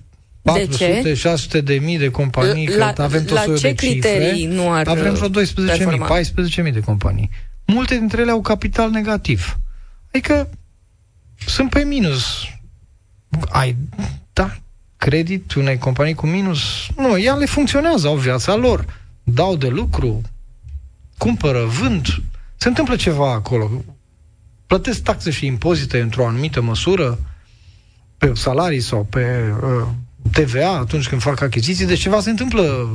400-600 1.58 1.62
de 1.64 1.74
mii 1.74 1.98
de 1.98 2.10
companii, 2.10 2.76
la, 2.76 2.92
că 2.92 3.02
avem 3.02 3.24
tot 3.24 3.34
la 3.34 3.56
ce 3.56 3.68
de 3.68 3.74
criterii 3.74 4.40
cifre, 4.40 4.54
nu 4.54 4.72
ar 4.72 4.86
avem 4.88 5.14
vreo 5.14 5.28
12 5.28 5.86
mii, 5.86 5.98
14 5.98 6.62
mii 6.62 6.72
de 6.72 6.80
companii. 6.80 7.30
Multe 7.66 7.98
dintre 7.98 8.20
ele 8.20 8.30
au 8.30 8.40
capital 8.40 8.90
negativ. 8.90 9.58
Adică 10.08 10.48
sunt 11.46 11.70
pe 11.70 11.84
minus. 11.84 12.24
Ai, 13.48 13.76
da, 14.32 14.56
credit 14.96 15.54
unei 15.54 15.78
companii 15.78 16.14
cu 16.14 16.26
minus? 16.26 16.60
Nu, 16.96 17.18
ea 17.18 17.34
le 17.34 17.44
funcționează, 17.44 18.06
au 18.06 18.16
viața 18.16 18.54
lor. 18.54 19.02
Dau 19.22 19.56
de 19.56 19.68
lucru, 19.68 20.20
cumpără, 21.18 21.64
vând. 21.64 22.06
Se 22.56 22.68
întâmplă 22.68 22.96
ceva 22.96 23.32
acolo. 23.32 23.70
Plătesc 24.66 25.02
taxe 25.02 25.30
și 25.30 25.46
impozite 25.46 26.00
într-o 26.00 26.26
anumită 26.26 26.60
măsură, 26.60 27.18
pe 28.26 28.32
salarii 28.34 28.80
sau 28.80 29.06
pe 29.10 29.26
uh, 29.62 29.86
TVA 30.32 30.70
atunci 30.70 31.08
când 31.08 31.20
fac 31.20 31.40
achiziții, 31.40 31.86
deci 31.86 32.00
ceva 32.00 32.20
se 32.20 32.30
întâmplă 32.30 32.90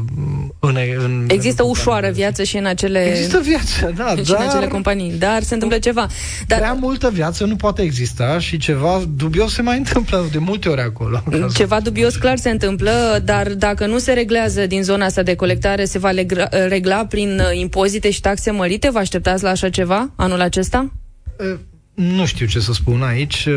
în... 0.59 0.77
în 0.97 1.25
Există 1.27 1.63
în 1.63 1.69
ușoară 1.69 2.09
viață 2.09 2.43
și 2.43 2.57
în 2.57 2.65
acele... 2.65 3.09
Există 3.09 3.39
viață, 3.43 3.93
da, 3.95 4.15
și 4.23 4.31
dar... 4.31 4.41
în 4.41 4.47
acele 4.47 4.67
companii, 4.67 5.11
dar 5.11 5.43
se 5.43 5.53
întâmplă 5.53 5.77
ceva. 5.77 6.07
Dar... 6.47 6.59
Prea 6.59 6.73
multă 6.73 7.09
viață 7.09 7.45
nu 7.45 7.55
poate 7.55 7.81
exista 7.81 8.39
și 8.39 8.57
ceva 8.57 9.01
dubios 9.15 9.53
se 9.53 9.61
mai 9.61 9.77
întâmplă 9.77 10.27
de 10.31 10.37
multe 10.37 10.69
ori 10.69 10.81
acolo. 10.81 11.23
Ceva 11.53 11.79
dubios 11.79 12.15
clar 12.15 12.37
se 12.37 12.49
întâmplă, 12.49 13.21
dar 13.23 13.53
dacă 13.53 13.85
nu 13.85 13.97
se 13.97 14.13
reglează 14.13 14.65
din 14.65 14.83
zona 14.83 15.05
asta 15.05 15.23
de 15.23 15.35
colectare, 15.35 15.85
se 15.85 15.99
va 15.99 16.11
regla, 16.11 16.47
regla 16.67 17.05
prin 17.05 17.39
uh, 17.39 17.59
impozite 17.59 18.09
și 18.09 18.21
taxe 18.21 18.51
mărite? 18.51 18.89
Vă 18.89 18.97
așteptați 18.97 19.43
la 19.43 19.49
așa 19.49 19.69
ceva 19.69 20.11
anul 20.15 20.41
acesta? 20.41 20.91
Uh 21.37 21.59
nu 21.99 22.25
știu 22.25 22.45
ce 22.45 22.59
să 22.59 22.73
spun 22.73 23.01
aici. 23.01 23.47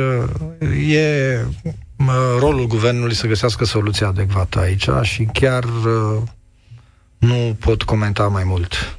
E 0.89 1.37
rolul 2.39 2.67
guvernului 2.67 3.15
să 3.15 3.27
găsească 3.27 3.65
soluția 3.65 4.07
adecvată 4.07 4.59
aici 4.59 4.89
și 5.03 5.29
chiar 5.33 5.65
nu 7.19 7.57
pot 7.61 7.83
comenta 7.83 8.29
mai 8.29 8.43
mult. 8.47 8.99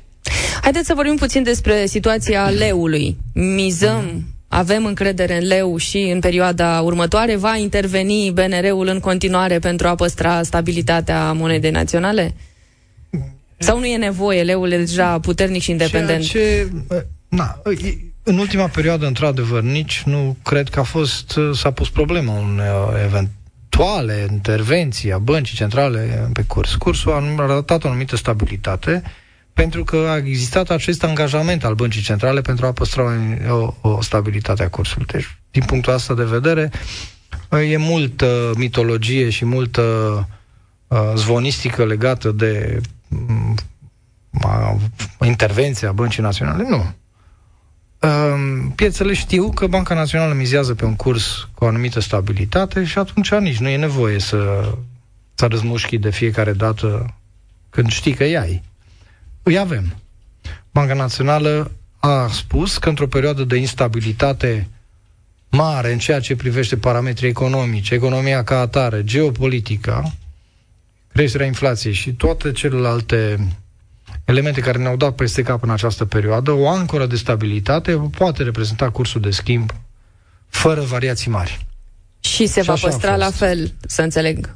Haideți 0.61 0.87
să 0.87 0.93
vorbim 0.93 1.15
puțin 1.15 1.43
despre 1.43 1.85
situația 1.85 2.49
leului. 2.49 3.17
Mizăm, 3.33 4.25
avem 4.47 4.85
încredere 4.85 5.37
în 5.37 5.47
leu 5.47 5.77
și 5.77 5.97
în 5.97 6.19
perioada 6.19 6.81
următoare. 6.81 7.35
Va 7.35 7.55
interveni 7.55 8.31
BNR-ul 8.31 8.87
în 8.87 8.99
continuare 8.99 9.59
pentru 9.59 9.87
a 9.87 9.95
păstra 9.95 10.43
stabilitatea 10.43 11.31
monedei 11.31 11.71
naționale? 11.71 12.33
Sau 13.57 13.79
nu 13.79 13.85
e 13.85 13.97
nevoie? 13.97 14.43
Leul 14.43 14.71
e 14.71 14.77
deja 14.77 15.19
puternic 15.19 15.61
și 15.61 15.71
independent? 15.71 16.23
Ceea 16.23 16.65
ce, 16.65 16.71
na, 17.27 17.61
în 18.23 18.37
ultima 18.37 18.67
perioadă, 18.67 19.05
într-adevăr, 19.05 19.61
nici 19.61 20.01
nu 20.05 20.37
cred 20.43 20.69
că 20.69 20.79
a 20.79 20.83
fost, 20.83 21.35
uh, 21.35 21.55
s-a 21.55 21.71
pus 21.71 21.89
problema 21.89 22.33
un 22.33 22.59
uh, 22.59 23.01
eventuale 23.03 24.27
intervenții 24.31 25.11
a 25.13 25.17
băncii 25.17 25.57
centrale 25.57 26.29
pe 26.33 26.43
curs. 26.47 26.75
Cursul 26.75 27.11
a 27.11 27.43
arătat 27.43 27.83
o 27.83 27.87
anumită 27.87 28.15
stabilitate 28.15 29.03
pentru 29.53 29.83
că 29.83 29.97
a 29.97 30.17
existat 30.17 30.69
acest 30.69 31.03
angajament 31.03 31.63
al 31.63 31.73
băncii 31.75 32.01
centrale 32.01 32.41
pentru 32.41 32.65
a 32.65 32.71
păstra 32.71 33.03
o, 33.49 33.73
o 33.89 34.01
stabilitate 34.01 34.63
a 34.63 34.69
cursului. 34.69 35.05
Deci, 35.11 35.37
din 35.51 35.63
punctul 35.63 35.93
ăsta 35.93 36.13
de 36.13 36.23
vedere, 36.23 36.71
uh, 37.49 37.71
e 37.71 37.77
multă 37.77 38.51
mitologie 38.57 39.29
și 39.29 39.45
multă 39.45 39.81
uh, 40.87 41.11
zvonistică 41.15 41.85
legată 41.85 42.31
de 42.31 42.81
uh, 44.43 44.75
intervenția 45.21 45.91
băncii 45.91 46.21
naționale. 46.21 46.63
Nu 46.69 46.75
um, 46.75 46.95
piețele 48.75 49.13
știu 49.13 49.49
că 49.49 49.67
Banca 49.67 49.95
Națională 49.95 50.33
mizează 50.33 50.73
pe 50.73 50.85
un 50.85 50.95
curs 50.95 51.47
cu 51.53 51.63
o 51.63 51.67
anumită 51.67 51.99
stabilitate 51.99 52.83
și 52.83 52.97
atunci 52.97 53.31
nici 53.31 53.57
nu 53.57 53.67
e 53.67 53.77
nevoie 53.77 54.19
să, 54.19 54.71
să 55.33 55.45
răzmușchi 55.45 55.97
de 55.97 56.09
fiecare 56.09 56.53
dată 56.53 57.15
când 57.69 57.89
știi 57.89 58.13
că 58.13 58.23
ai. 58.23 58.63
Îi 59.43 59.57
avem. 59.57 59.95
Banca 60.71 60.93
Națională 60.93 61.71
a 61.99 62.27
spus 62.27 62.77
că 62.77 62.89
într-o 62.89 63.07
perioadă 63.07 63.43
de 63.43 63.55
instabilitate 63.55 64.69
mare 65.49 65.91
în 65.91 65.97
ceea 65.97 66.19
ce 66.19 66.35
privește 66.35 66.77
parametrii 66.77 67.29
economici, 67.29 67.89
economia 67.89 68.43
ca 68.43 68.59
atare, 68.59 69.03
geopolitica, 69.03 70.13
creșterea 71.13 71.45
inflației 71.45 71.93
și 71.93 72.13
toate 72.13 72.51
celelalte 72.51 73.47
elemente 74.25 74.61
care 74.61 74.77
ne-au 74.77 74.95
dat 74.95 75.15
peste 75.15 75.41
cap 75.41 75.63
în 75.63 75.69
această 75.69 76.05
perioadă, 76.05 76.51
o 76.51 76.69
ancoră 76.69 77.05
de 77.05 77.15
stabilitate 77.15 78.09
poate 78.17 78.43
reprezenta 78.43 78.89
cursul 78.89 79.21
de 79.21 79.31
schimb 79.31 79.71
fără 80.47 80.81
variații 80.81 81.31
mari. 81.31 81.65
Și 82.19 82.45
se 82.45 82.61
și 82.61 82.67
va 82.67 82.75
păstra 82.81 83.15
la 83.15 83.31
fel, 83.31 83.73
să 83.87 84.01
înțeleg. 84.01 84.53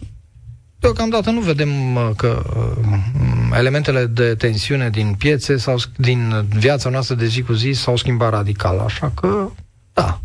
Deocamdată 0.80 1.30
nu 1.30 1.40
vedem 1.40 1.70
că 2.16 2.44
uh, 2.58 3.58
elementele 3.58 4.06
de 4.06 4.36
tensiune 4.36 4.90
din 4.90 5.16
piețe 5.18 5.58
sau 5.58 5.78
din 5.98 6.48
viața 6.50 6.90
noastră 6.90 7.16
de 7.16 7.26
zi 7.26 7.42
cu 7.42 7.54
zi 7.54 7.72
s-au 7.72 7.96
schimbat 7.96 8.30
radical, 8.30 8.80
așa 8.80 9.12
că 9.16 9.50
da, 9.94 10.20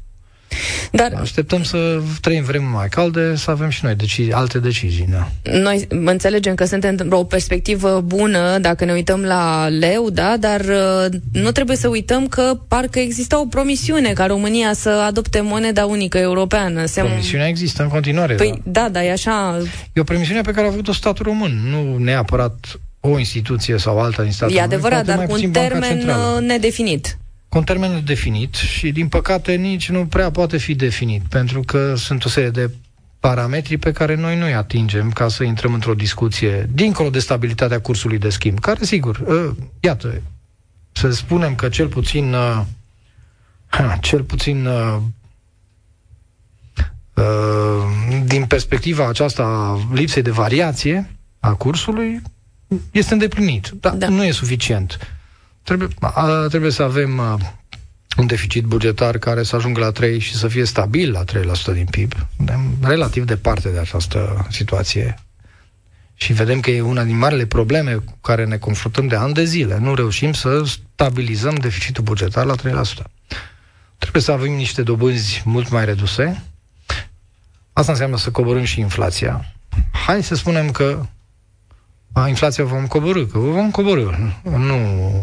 dar... 0.93 1.13
Așteptăm 1.21 1.63
să 1.63 2.01
trăim 2.21 2.45
vreme 2.45 2.67
mai 2.73 2.89
calde, 2.89 3.37
să 3.37 3.51
avem 3.51 3.69
și 3.69 3.85
noi 3.85 3.95
deci, 3.95 4.21
alte 4.31 4.59
decizii. 4.59 5.09
Da. 5.11 5.29
Noi 5.53 5.87
înțelegem 5.89 6.55
că 6.55 6.65
suntem 6.65 6.97
într-o 6.99 7.25
perspectivă 7.25 8.03
bună 8.05 8.59
dacă 8.59 8.85
ne 8.85 8.93
uităm 8.93 9.21
la 9.21 9.69
leu, 9.69 10.11
da, 10.11 10.37
dar 10.41 10.61
uh, 10.61 11.07
nu 11.33 11.51
trebuie 11.51 11.77
să 11.77 11.89
uităm 11.89 12.27
că 12.27 12.59
parcă 12.69 12.99
există 12.99 13.37
o 13.37 13.47
promisiune 13.47 14.13
ca 14.13 14.27
România 14.27 14.73
să 14.73 14.89
adopte 14.89 15.41
moneda 15.41 15.85
unică 15.85 16.19
europeană. 16.19 16.85
Se... 16.85 17.01
Promisiunea 17.01 17.49
există 17.49 17.83
în 17.83 17.89
continuare. 17.89 18.35
Păi 18.35 18.63
da, 18.65 18.81
da, 18.81 18.89
dar 18.89 19.03
e 19.03 19.11
așa... 19.11 19.63
E 19.93 20.01
o 20.01 20.05
promisiune 20.05 20.41
pe 20.41 20.51
care 20.51 20.67
a 20.67 20.71
avut-o 20.71 20.93
statul 20.93 21.25
român, 21.25 21.61
nu 21.71 21.97
neapărat 21.99 22.81
o 23.01 23.19
instituție 23.19 23.79
sau 23.79 24.01
alta 24.01 24.23
din 24.23 24.33
statul 24.33 24.57
E 24.57 24.61
adevărat, 24.61 25.05
dar 25.05 25.27
cu 25.27 25.33
un 25.33 25.51
termen 25.51 26.09
uh, 26.09 26.41
nedefinit 26.41 27.17
cu 27.53 27.59
un 27.59 27.65
termen 27.65 28.05
definit 28.05 28.55
și, 28.55 28.91
din 28.91 29.09
păcate, 29.09 29.55
nici 29.55 29.89
nu 29.89 30.07
prea 30.07 30.31
poate 30.31 30.57
fi 30.57 30.75
definit, 30.75 31.23
pentru 31.29 31.61
că 31.61 31.95
sunt 31.95 32.25
o 32.25 32.29
serie 32.29 32.51
de 32.51 32.71
parametri 33.21 33.77
pe 33.77 33.93
care 33.93 34.15
noi 34.15 34.39
nu-i 34.39 34.55
atingem 34.55 35.11
ca 35.11 35.29
să 35.29 35.45
intrăm 35.45 35.75
într-o 35.75 35.95
discuție 35.95 36.71
dincolo 36.73 37.11
de 37.11 37.19
stabilitatea 37.19 37.81
cursului 37.81 38.19
de 38.19 38.29
schimb, 38.29 38.59
care, 38.59 38.85
sigur, 38.85 39.19
uh, 39.27 39.57
iată, 39.81 40.23
să 40.93 41.11
spunem 41.11 41.55
că 41.55 41.69
cel 41.69 41.89
puțin 41.89 42.35
uh, 42.35 42.63
cel 44.01 44.23
puțin 44.23 44.67
uh, 44.67 44.97
uh, 47.15 48.25
din 48.25 48.45
perspectiva 48.45 49.09
aceasta 49.09 49.79
lipsei 49.93 50.23
de 50.23 50.31
variație 50.31 51.11
a 51.41 51.55
cursului, 51.55 52.23
este 52.91 53.13
îndeplinit. 53.13 53.73
Dar 53.81 53.95
da. 53.95 54.09
nu 54.09 54.25
e 54.25 54.31
suficient. 54.31 54.99
Trebuie, 55.63 55.89
a, 56.01 56.47
trebuie 56.49 56.71
să 56.71 56.83
avem 56.83 57.21
a, 57.21 57.39
un 58.17 58.27
deficit 58.27 58.65
bugetar 58.65 59.19
care 59.19 59.43
să 59.43 59.57
ajungă 59.57 59.81
la 59.81 59.91
3 59.91 60.19
și 60.19 60.35
să 60.35 60.49
fie 60.49 60.65
stabil 60.65 61.11
la 61.11 61.25
3% 61.25 61.73
din 61.73 61.87
PIB. 61.91 62.13
Suntem 62.37 62.77
relativ 62.83 63.25
departe 63.25 63.69
de 63.69 63.79
această 63.79 64.47
situație 64.51 65.15
și 66.15 66.33
vedem 66.33 66.61
că 66.61 66.71
e 66.71 66.81
una 66.81 67.05
din 67.05 67.19
marile 67.19 67.47
probleme 67.47 67.95
cu 67.95 68.19
care 68.21 68.45
ne 68.45 68.57
confruntăm 68.59 69.07
de 69.07 69.17
ani 69.17 69.35
de 69.35 69.45
zile. 69.45 69.79
Nu 69.79 69.95
reușim 69.95 70.33
să 70.33 70.63
stabilizăm 70.95 71.55
deficitul 71.55 72.05
bugetar 72.05 72.45
la 72.45 72.55
3%. 72.57 72.61
Trebuie 73.99 74.23
să 74.23 74.33
avem 74.33 74.53
niște 74.53 74.83
dobânzi 74.83 75.43
mult 75.45 75.71
mai 75.71 75.85
reduse. 75.85 76.43
Asta 77.73 77.93
înseamnă 77.93 78.17
să 78.17 78.31
coborâm 78.31 78.65
și 78.65 78.81
inflația. 78.81 79.55
Hai 80.07 80.23
să 80.23 80.35
spunem 80.35 80.71
că 80.71 81.07
a, 82.13 82.29
inflația 82.29 82.65
vom 82.65 82.87
coborâ, 82.87 83.25
că 83.25 83.39
vom 83.39 83.71
coborâ. 83.71 84.11
Nu 84.43 84.77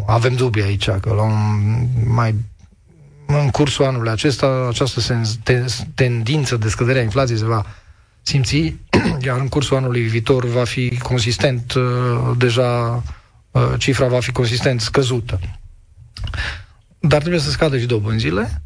avem 0.06 0.34
dubii 0.34 0.62
aici, 0.62 0.84
că 0.84 1.12
la 1.14 1.22
un 1.22 1.86
mai 2.06 2.34
în 3.26 3.50
cursul 3.50 3.84
anului 3.84 4.10
acesta 4.10 4.66
această 4.68 5.22
tendință 5.94 6.56
de 6.56 6.68
scădere 6.68 6.98
a 6.98 7.02
inflației 7.02 7.38
se 7.38 7.44
va 7.44 7.64
simți, 8.22 8.74
iar 9.26 9.38
în 9.38 9.48
cursul 9.48 9.76
anului 9.76 10.00
viitor 10.02 10.44
va 10.44 10.64
fi 10.64 10.98
consistent, 10.98 11.72
uh, 11.72 11.82
deja 12.36 13.02
uh, 13.50 13.72
cifra 13.78 14.06
va 14.06 14.20
fi 14.20 14.32
consistent 14.32 14.80
scăzută. 14.80 15.40
Dar 16.98 17.20
trebuie 17.20 17.40
să 17.40 17.50
scadă 17.50 17.78
și 17.78 17.86
dobânzile. 17.86 18.62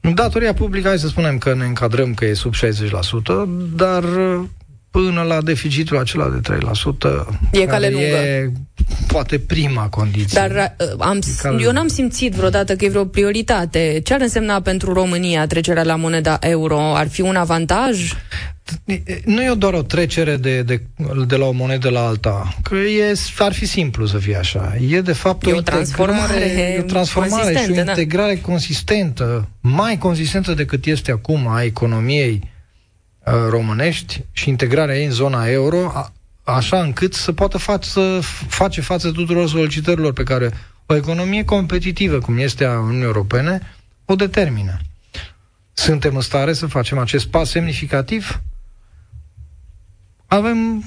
Datoria 0.00 0.54
publică, 0.54 0.88
hai 0.88 0.98
să 0.98 1.08
spunem 1.08 1.38
că 1.38 1.54
ne 1.54 1.64
încadrăm 1.64 2.14
că 2.14 2.24
e 2.24 2.34
sub 2.34 2.54
60%, 2.54 2.58
dar 3.74 4.02
uh, 4.02 4.44
până 4.90 5.22
la 5.22 5.42
deficitul 5.42 5.98
acela 5.98 6.28
de 6.28 6.54
3%. 6.54 7.26
E 7.50 7.66
cale 7.66 7.88
lungă. 7.90 8.06
E 8.06 8.52
poate 9.06 9.38
prima 9.38 9.88
condiție. 9.88 10.40
Dar 10.40 10.76
uh, 10.78 10.86
am, 10.98 11.20
eu 11.60 11.72
n-am 11.72 11.88
simțit 11.88 12.32
vreodată 12.32 12.76
că 12.76 12.84
e 12.84 12.88
vreo 12.88 13.04
prioritate. 13.04 14.00
Ce 14.04 14.14
ar 14.14 14.20
însemna 14.20 14.60
pentru 14.60 14.92
România 14.92 15.46
trecerea 15.46 15.82
la 15.82 15.96
moneda 15.96 16.38
euro? 16.40 16.96
Ar 16.96 17.08
fi 17.08 17.20
un 17.20 17.36
avantaj? 17.36 18.12
Nu 19.24 19.42
e 19.42 19.54
doar 19.58 19.72
o 19.72 19.82
trecere 19.82 20.36
de, 20.36 20.62
de, 20.62 20.82
de 21.26 21.36
la 21.36 21.46
o 21.46 21.52
monedă 21.52 21.90
la 21.90 22.06
alta, 22.06 22.54
că 22.62 22.74
e, 22.74 23.14
ar 23.38 23.52
fi 23.52 23.66
simplu 23.66 24.06
să 24.06 24.18
fie 24.18 24.36
așa. 24.36 24.76
E 24.88 25.00
de 25.00 25.12
fapt 25.12 25.46
e 25.46 25.52
o, 25.52 25.56
o 25.56 25.60
transformare, 25.60 26.74
e 26.76 26.80
o 26.80 26.82
transformare 26.82 27.54
și 27.64 27.70
o 27.70 27.74
da. 27.74 27.80
integrare 27.80 28.34
da. 28.34 28.40
consistentă, 28.40 29.48
mai 29.60 29.98
consistentă 29.98 30.54
decât 30.54 30.86
este 30.86 31.10
acum 31.10 31.46
a 31.48 31.62
economiei 31.62 32.40
Uh, 32.42 32.57
românești 33.48 34.24
și 34.32 34.48
integrarea 34.48 34.98
ei 34.98 35.04
în 35.04 35.10
zona 35.10 35.48
euro, 35.48 35.90
a, 35.94 36.12
așa 36.44 36.80
încât 36.80 37.14
să 37.14 37.32
poată 37.32 37.58
față, 37.58 38.20
face 38.48 38.80
față 38.80 39.10
tuturor 39.10 39.48
solicitărilor 39.48 40.12
pe 40.12 40.22
care 40.22 40.52
o 40.86 40.94
economie 40.94 41.44
competitivă, 41.44 42.18
cum 42.18 42.38
este 42.38 42.64
a 42.64 42.78
Uniunii 42.78 43.02
Europene, 43.02 43.60
o 44.04 44.14
determină. 44.14 44.78
Suntem 45.72 46.14
în 46.14 46.20
stare 46.20 46.52
să 46.52 46.66
facem 46.66 46.98
acest 46.98 47.26
pas 47.26 47.50
semnificativ? 47.50 48.40
Avem 50.26 50.84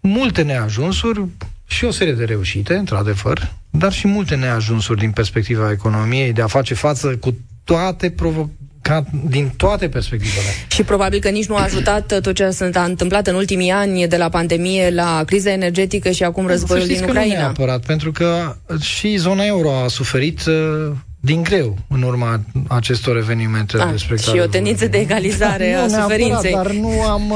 multe 0.00 0.42
neajunsuri 0.42 1.24
și 1.66 1.84
o 1.84 1.90
serie 1.90 2.12
de 2.12 2.24
reușite, 2.24 2.74
într-adevăr, 2.74 3.52
dar 3.70 3.92
și 3.92 4.06
multe 4.06 4.34
neajunsuri 4.34 4.98
din 4.98 5.10
perspectiva 5.10 5.70
economiei 5.70 6.32
de 6.32 6.42
a 6.42 6.46
face 6.46 6.74
față 6.74 7.16
cu 7.16 7.36
toate 7.64 8.10
provo- 8.10 8.50
ca 8.84 9.04
din 9.28 9.52
toate 9.56 9.88
perspectivele. 9.88 10.46
Și 10.68 10.82
probabil 10.82 11.20
că 11.20 11.28
nici 11.28 11.46
nu 11.46 11.56
a 11.56 11.62
ajutat 11.62 12.20
tot 12.20 12.34
ce 12.34 12.50
s-a 12.50 12.82
întâmplat 12.82 13.26
în 13.26 13.34
ultimii 13.34 13.70
ani, 13.70 14.08
de 14.08 14.16
la 14.16 14.28
pandemie 14.28 14.90
la 14.90 15.22
criza 15.26 15.50
energetică 15.50 16.10
și 16.10 16.22
acum 16.22 16.46
războiul 16.46 16.86
din 16.86 17.02
Ucraina. 17.02 17.34
Nu 17.34 17.40
neapărat, 17.40 17.86
pentru 17.86 18.12
că 18.12 18.56
și 18.80 19.16
zona 19.16 19.44
euro 19.44 19.70
a 19.84 19.88
suferit 19.88 20.46
uh, 20.46 20.92
din 21.20 21.42
greu 21.42 21.78
în 21.88 22.02
urma 22.02 22.40
acestor 22.68 23.16
evenimente 23.16 23.76
a, 23.78 23.84
ah, 23.84 23.90
despre 23.90 24.16
Și 24.16 24.38
o 24.42 24.46
tendință 24.46 24.86
de 24.86 24.98
egalizare 24.98 25.72
a 25.72 25.88
suferinței. 25.88 26.52
Dar 26.52 26.70
nu 26.70 27.02
am... 27.02 27.32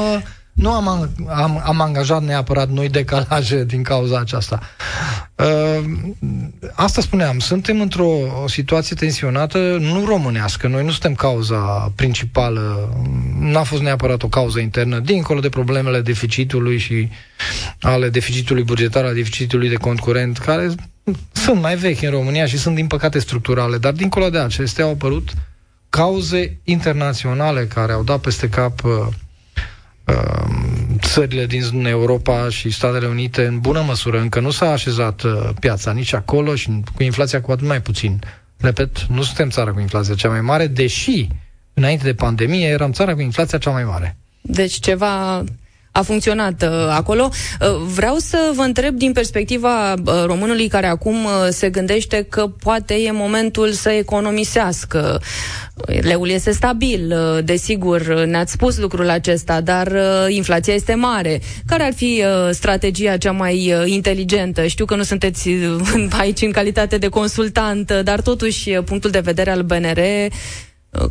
Uh, 0.58 0.64
nu 0.64 0.72
am, 0.72 1.10
am, 1.28 1.62
am 1.64 1.80
angajat 1.80 2.22
neapărat 2.22 2.68
noi 2.68 2.88
decalaje 2.88 3.64
din 3.64 3.82
cauza 3.82 4.18
aceasta. 4.18 4.60
Uh, 5.34 5.84
asta 6.72 7.00
spuneam, 7.00 7.38
suntem 7.38 7.80
într-o 7.80 8.10
situație 8.46 8.96
tensionată, 8.96 9.58
nu 9.80 10.04
românească, 10.04 10.68
noi 10.68 10.84
nu 10.84 10.90
suntem 10.90 11.14
cauza 11.14 11.92
principală, 11.96 12.92
n-a 13.40 13.62
fost 13.62 13.82
neapărat 13.82 14.22
o 14.22 14.28
cauză 14.28 14.60
internă, 14.60 14.98
dincolo 14.98 15.40
de 15.40 15.48
problemele 15.48 16.00
deficitului 16.00 16.78
și 16.78 17.08
ale 17.80 18.08
deficitului 18.08 18.62
bugetar, 18.62 19.04
ale 19.04 19.14
deficitului 19.14 19.68
de 19.68 19.74
cont 19.74 20.00
curent, 20.00 20.38
care 20.38 20.70
sunt 21.32 21.60
mai 21.60 21.76
vechi 21.76 22.02
în 22.02 22.10
România 22.10 22.46
și 22.46 22.58
sunt 22.58 22.74
din 22.74 22.86
păcate 22.86 23.18
structurale, 23.18 23.78
dar 23.78 23.92
dincolo 23.92 24.30
de 24.30 24.38
acestea 24.38 24.84
au 24.84 24.90
apărut 24.90 25.32
cauze 25.88 26.58
internaționale 26.64 27.66
care 27.66 27.92
au 27.92 28.02
dat 28.02 28.20
peste 28.20 28.48
cap 28.48 28.84
uh, 28.84 29.06
țările 30.98 31.46
din 31.46 31.84
Europa 31.86 32.48
și 32.48 32.70
Statele 32.70 33.06
Unite 33.06 33.46
în 33.46 33.58
bună 33.60 33.80
măsură 33.86 34.20
încă 34.20 34.40
nu 34.40 34.50
s-a 34.50 34.70
așezat 34.72 35.22
uh, 35.22 35.48
piața 35.60 35.92
nici 35.92 36.12
acolo 36.12 36.54
și 36.54 36.80
cu 36.94 37.02
inflația 37.02 37.40
cu 37.40 37.50
atât 37.52 37.66
mai 37.66 37.82
puțin. 37.82 38.18
Repet, 38.56 39.00
nu 39.02 39.22
suntem 39.22 39.48
țara 39.50 39.72
cu 39.72 39.80
inflația 39.80 40.14
cea 40.14 40.28
mai 40.28 40.40
mare, 40.40 40.66
deși 40.66 41.28
înainte 41.74 42.04
de 42.04 42.14
pandemie 42.14 42.66
eram 42.66 42.92
țara 42.92 43.14
cu 43.14 43.20
inflația 43.20 43.58
cea 43.58 43.70
mai 43.70 43.84
mare. 43.84 44.16
Deci 44.40 44.72
ceva 44.78 45.44
a 45.98 46.02
funcționat 46.02 46.62
uh, 46.62 46.68
acolo. 46.90 47.28
Uh, 47.60 47.68
vreau 47.94 48.16
să 48.16 48.38
vă 48.54 48.62
întreb 48.62 48.94
din 48.94 49.12
perspectiva 49.12 49.92
uh, 49.92 50.24
românului 50.26 50.68
care 50.68 50.86
acum 50.86 51.24
uh, 51.24 51.30
se 51.50 51.68
gândește 51.70 52.26
că 52.28 52.46
poate 52.46 52.94
e 52.94 53.10
momentul 53.12 53.70
să 53.72 53.90
economisească. 53.90 55.20
Leul 56.00 56.28
este 56.28 56.50
stabil, 56.52 57.12
uh, 57.12 57.44
desigur, 57.44 58.24
ne-ați 58.24 58.52
spus 58.52 58.78
lucrul 58.78 59.10
acesta, 59.10 59.60
dar 59.60 59.86
uh, 59.86 60.34
inflația 60.34 60.74
este 60.74 60.94
mare. 60.94 61.40
Care 61.66 61.82
ar 61.82 61.92
fi 61.94 62.22
uh, 62.24 62.50
strategia 62.50 63.16
cea 63.16 63.32
mai 63.32 63.72
uh, 63.72 63.90
inteligentă? 63.90 64.66
Știu 64.66 64.84
că 64.84 64.94
nu 64.94 65.02
sunteți 65.02 65.48
uh, 65.48 66.06
aici 66.20 66.40
în 66.42 66.50
calitate 66.50 66.98
de 66.98 67.08
consultant, 67.08 67.90
uh, 67.90 68.02
dar 68.02 68.20
totuși 68.20 68.70
uh, 68.70 68.82
punctul 68.84 69.10
de 69.10 69.18
vedere 69.20 69.50
al 69.50 69.62
BNR 69.62 69.96
uh, 69.96 70.26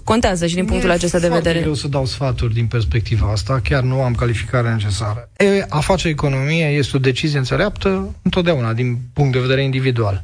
contează 0.03 0.47
și 0.47 0.55
din 0.55 0.65
punctul 0.65 0.89
e 0.89 0.93
acesta 0.93 1.19
de 1.19 1.27
vedere. 1.27 1.59
greu 1.59 1.73
să 1.73 1.87
dau 1.87 2.05
sfaturi 2.05 2.53
din 2.53 2.67
perspectiva 2.67 3.31
asta, 3.31 3.59
chiar 3.59 3.83
nu 3.83 4.01
am 4.01 4.15
calificarea 4.15 4.71
necesară. 4.71 5.29
E, 5.37 5.65
a 5.69 5.79
face 5.79 6.07
economie 6.07 6.65
este 6.65 6.97
o 6.97 6.99
decizie 6.99 7.37
înțeleaptă 7.37 8.15
întotdeauna, 8.21 8.73
din 8.73 8.99
punct 9.13 9.31
de 9.31 9.39
vedere 9.39 9.63
individual. 9.63 10.23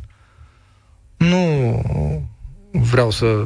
Nu 1.18 1.82
vreau 2.72 3.12
să 3.12 3.46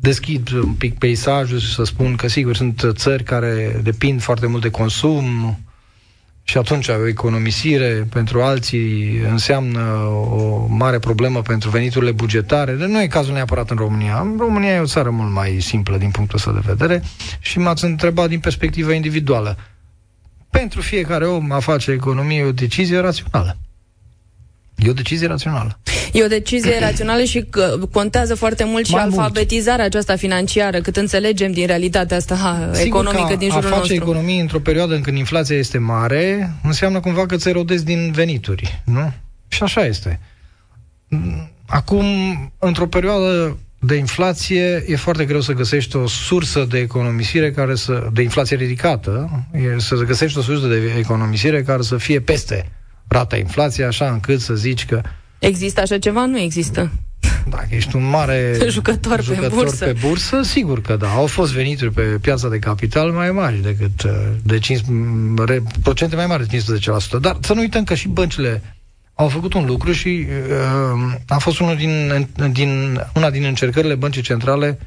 deschid 0.00 0.50
un 0.50 0.72
pic 0.72 0.98
peisajul 0.98 1.58
și 1.58 1.74
să 1.74 1.84
spun 1.84 2.16
că, 2.16 2.28
sigur, 2.28 2.56
sunt 2.56 2.86
țări 2.90 3.22
care 3.22 3.80
depind 3.82 4.20
foarte 4.22 4.46
mult 4.46 4.62
de 4.62 4.70
consum 4.70 5.58
și 6.48 6.58
atunci 6.58 6.88
o 6.88 7.06
economisire 7.06 8.06
pentru 8.10 8.42
alții 8.42 9.18
înseamnă 9.30 9.80
o 10.30 10.66
mare 10.68 10.98
problemă 10.98 11.42
pentru 11.42 11.70
veniturile 11.70 12.10
bugetare. 12.12 12.72
Dar 12.72 12.88
nu 12.88 13.02
e 13.02 13.06
cazul 13.06 13.32
neapărat 13.34 13.70
în 13.70 13.76
România. 13.76 14.20
În 14.20 14.36
România 14.38 14.74
e 14.74 14.78
o 14.80 14.86
țară 14.86 15.10
mult 15.10 15.32
mai 15.32 15.56
simplă 15.60 15.96
din 15.96 16.10
punctul 16.10 16.36
ăsta 16.36 16.52
de 16.52 16.60
vedere 16.64 17.02
și 17.38 17.58
m-ați 17.58 17.84
întrebat 17.84 18.28
din 18.28 18.40
perspectivă 18.40 18.92
individuală. 18.92 19.56
Pentru 20.50 20.80
fiecare 20.80 21.26
om 21.26 21.52
a 21.52 21.58
face 21.58 21.90
economie 21.90 22.38
e 22.38 22.44
o 22.44 22.52
decizie 22.52 22.98
rațională. 22.98 23.56
E 24.76 24.90
o 24.90 24.92
decizie 24.92 25.26
rațională. 25.26 25.78
E 26.12 26.24
o 26.24 26.26
decizie 26.26 26.78
rațională 26.86 27.22
și 27.22 27.44
că 27.50 27.78
contează 27.92 28.34
foarte 28.34 28.64
mult 28.64 28.90
Mai 28.90 29.00
și 29.02 29.06
mult. 29.08 29.18
alfabetizarea 29.18 29.84
aceasta 29.84 30.16
financiară, 30.16 30.80
cât 30.80 30.96
înțelegem 30.96 31.52
din 31.52 31.66
realitatea 31.66 32.16
asta 32.16 32.34
ha, 32.34 32.70
Sigur 32.72 33.00
economică 33.00 33.26
că 33.28 33.36
din 33.36 33.50
a 33.50 33.54
jurul 33.54 33.68
face 33.68 33.78
nostru. 33.78 33.94
economie 33.94 34.40
într-o 34.40 34.58
perioadă 34.60 34.94
în 34.94 35.00
când 35.00 35.16
inflația 35.16 35.56
este 35.56 35.78
mare, 35.78 36.52
înseamnă 36.62 37.00
cumva 37.00 37.26
că 37.26 37.34
îți 37.34 37.48
erodezi 37.48 37.84
din 37.84 38.10
venituri, 38.12 38.82
nu? 38.84 39.12
Și 39.48 39.62
așa 39.62 39.84
este. 39.84 40.20
Acum, 41.66 42.04
într-o 42.58 42.86
perioadă 42.86 43.56
de 43.80 43.94
inflație, 43.94 44.84
e 44.86 44.96
foarte 44.96 45.24
greu 45.24 45.40
să 45.40 45.52
găsești 45.52 45.96
o 45.96 46.06
sursă 46.06 46.66
de 46.70 46.78
economisire 46.78 47.50
care 47.50 47.74
să, 47.74 48.06
de 48.12 48.22
inflație 48.22 48.56
ridicată, 48.56 49.30
e 49.52 49.78
să 49.78 49.94
găsești 49.94 50.38
o 50.38 50.42
sursă 50.42 50.66
de 50.66 50.92
economisire 50.98 51.62
care 51.62 51.82
să 51.82 51.96
fie 51.96 52.20
peste 52.20 52.70
rata 53.08 53.36
inflației, 53.36 53.86
așa 53.86 54.10
încât 54.10 54.40
să 54.40 54.54
zici 54.54 54.86
că 54.86 55.00
Există 55.38 55.80
așa 55.80 55.98
ceva? 55.98 56.26
Nu 56.26 56.38
există. 56.38 56.90
dacă 57.48 57.66
ești 57.70 57.96
un 57.96 58.08
mare 58.08 58.56
Jucător 58.68 59.16
pe 59.16 59.22
jucător 59.22 59.50
bursă. 59.50 59.84
pe 59.84 59.96
bursă, 60.00 60.42
sigur 60.42 60.80
că 60.80 60.96
da. 60.96 61.08
Au 61.08 61.26
fost 61.26 61.52
venituri 61.52 61.92
pe 61.92 62.02
piața 62.02 62.48
de 62.48 62.58
capital 62.58 63.10
mai 63.10 63.30
mari 63.30 63.62
decât 63.62 64.02
uh, 64.02 64.10
de 64.42 64.58
5, 64.58 64.80
re, 65.46 65.62
procente 65.82 66.16
mai 66.16 66.26
mari 66.26 66.46
de 66.46 66.58
15%. 66.58 67.20
Dar 67.20 67.36
să 67.40 67.52
nu 67.54 67.60
uităm 67.60 67.84
că 67.84 67.94
și 67.94 68.08
băncile 68.08 68.62
au 69.14 69.28
făcut 69.28 69.54
un 69.54 69.66
lucru 69.66 69.92
și 69.92 70.26
uh, 70.28 71.14
a 71.26 71.38
fost 71.38 71.58
unul 71.58 71.76
din, 71.76 72.26
din, 72.52 73.00
una 73.14 73.30
din 73.30 73.44
încercările 73.44 73.94
băncii 73.94 74.22
centrale 74.22 74.78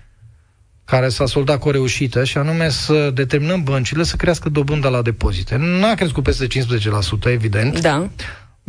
care 0.86 1.10
s-a 1.10 1.26
soldat 1.26 1.60
cu 1.60 1.68
o 1.68 1.72
reușită 1.72 2.24
și 2.24 2.38
anume 2.38 2.70
să 2.70 3.12
determinăm 3.14 3.64
băncile 3.64 4.04
să 4.04 4.16
crească 4.16 4.50
dobânda 4.50 4.90
la 4.90 5.02
depozite. 5.02 5.56
N-a 5.60 5.94
crescut 5.94 6.24
peste 6.24 6.48
15%, 6.48 6.50
evident, 7.26 7.80
Da. 7.80 8.10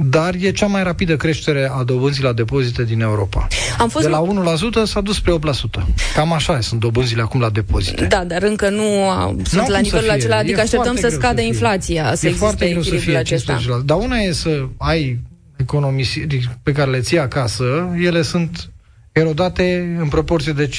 Dar 0.04 0.34
e 0.40 0.50
cea 0.50 0.66
mai 0.66 0.82
rapidă 0.82 1.16
creștere 1.16 1.70
a 1.72 1.82
dobânzii 1.82 2.22
la 2.22 2.32
depozite 2.32 2.84
din 2.84 3.00
Europa. 3.00 3.46
Am 3.78 3.88
fost 3.88 4.04
De 4.04 4.10
la 4.10 4.22
1% 4.22 4.84
s-a 4.84 5.00
dus 5.00 5.16
spre 5.16 5.32
8%. 5.80 5.82
Cam 6.14 6.32
așa 6.32 6.60
sunt 6.60 6.80
dobânzile 6.80 7.22
acum 7.22 7.40
la 7.40 7.50
depozite. 7.50 8.04
Da, 8.04 8.24
dar 8.24 8.42
încă 8.42 8.68
nu 8.68 9.08
a, 9.10 9.26
sunt 9.26 9.52
N-au 9.52 9.66
la 9.68 9.74
cum 9.74 9.74
să 9.74 9.80
nivelul 9.80 10.02
fie. 10.04 10.12
acela, 10.12 10.36
adică 10.36 10.58
E 10.58 10.62
așteptăm 10.62 10.82
foarte 10.92 11.00
să 11.00 11.06
greu 11.08 11.20
scadă 11.20 11.40
fie. 11.40 11.46
inflația, 11.48 12.02
să 12.02 12.26
e 12.26 12.28
existe 12.28 12.38
foarte 12.38 12.68
greu 12.68 12.82
să 12.82 12.94
echilibrul 12.94 13.12
fie 13.12 13.16
acesta. 13.18 13.58
15%. 13.82 13.84
Dar 13.84 13.98
una 13.98 14.16
e 14.16 14.32
să 14.32 14.66
ai 14.76 15.20
economisiri 15.56 16.48
pe 16.62 16.72
care 16.72 16.90
le 16.90 17.00
ții 17.00 17.18
acasă, 17.18 17.64
ele 17.98 18.22
sunt 18.22 18.70
erodate 19.12 19.96
în 20.00 20.08
proporție 20.08 20.52
de 20.52 20.68
15%, 20.68 20.70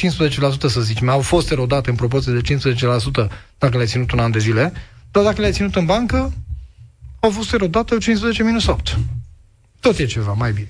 să 0.67 0.81
zicem. 0.81 1.09
Au 1.09 1.19
fost 1.19 1.51
erodate 1.51 1.89
în 1.89 1.95
proporție 1.95 2.33
de 2.33 2.41
15% 3.25 3.27
dacă 3.57 3.75
le-ai 3.75 3.87
ținut 3.87 4.11
un 4.11 4.19
an 4.19 4.31
de 4.31 4.39
zile, 4.39 4.73
dar 5.11 5.23
dacă 5.23 5.41
le-ai 5.41 5.51
ținut 5.51 5.75
în 5.75 5.85
bancă, 5.85 6.33
au 7.23 7.29
fost 7.29 7.53
erodate 7.53 7.97
15 7.97 8.43
minus 8.43 8.67
8. 8.67 8.97
Tot 9.79 9.97
e 9.97 10.05
ceva, 10.05 10.33
mai 10.37 10.51
bine. 10.51 10.67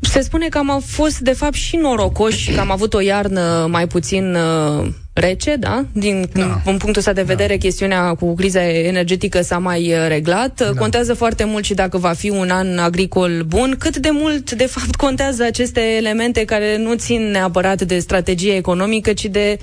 Se 0.00 0.20
spune 0.20 0.48
că 0.48 0.58
am 0.58 0.82
fost, 0.86 1.18
de 1.18 1.32
fapt, 1.32 1.54
și 1.54 1.76
norocoși, 1.76 2.52
că 2.52 2.60
am 2.60 2.70
avut 2.70 2.94
o 2.94 3.00
iarnă 3.00 3.66
mai 3.70 3.86
puțin 3.86 4.34
uh, 4.34 4.88
rece, 5.12 5.56
da? 5.56 5.84
Din 5.92 6.28
Da. 6.32 6.40
da. 6.40 6.60
punctul 6.64 6.94
ăsta 6.96 7.12
de 7.12 7.22
vedere, 7.22 7.52
da. 7.52 7.58
chestiunea 7.58 8.14
cu 8.14 8.34
criza 8.34 8.68
energetică 8.68 9.42
s-a 9.42 9.58
mai 9.58 9.92
uh, 9.92 10.04
reglat. 10.08 10.72
Da. 10.72 10.78
Contează 10.78 11.14
foarte 11.14 11.44
mult 11.44 11.64
și 11.64 11.74
dacă 11.74 11.98
va 11.98 12.12
fi 12.12 12.30
un 12.30 12.50
an 12.50 12.78
agricol 12.78 13.42
bun. 13.46 13.76
Cât 13.78 13.96
de 13.96 14.10
mult, 14.12 14.50
de 14.52 14.66
fapt, 14.66 14.94
contează 14.94 15.44
aceste 15.44 15.80
elemente 15.80 16.44
care 16.44 16.76
nu 16.76 16.94
țin 16.94 17.22
neapărat 17.30 17.82
de 17.82 17.98
strategie 17.98 18.54
economică, 18.54 19.12
ci 19.12 19.24
de 19.24 19.58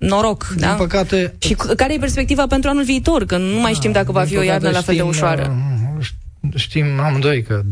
noroc, 0.00 0.46
Din 0.48 0.60
da? 0.60 0.72
păcate, 0.74 1.34
Și 1.38 1.54
c- 1.54 1.74
care 1.76 1.94
e 1.94 1.98
perspectiva 1.98 2.46
pentru 2.46 2.70
anul 2.70 2.84
viitor? 2.84 3.24
Că 3.24 3.36
nu 3.36 3.60
mai 3.60 3.72
știm 3.72 3.92
dacă 3.92 4.12
va 4.12 4.20
Din 4.20 4.28
fi 4.28 4.36
o 4.36 4.40
păcate 4.40 4.52
iarnă 4.64 4.70
la 4.78 4.82
fel 4.82 4.94
de 4.94 5.00
știm, 5.00 5.08
ușoară. 5.12 5.56
uh, 5.98 6.06
Știm 6.54 7.00
amândoi 7.00 7.42
că 7.42 7.62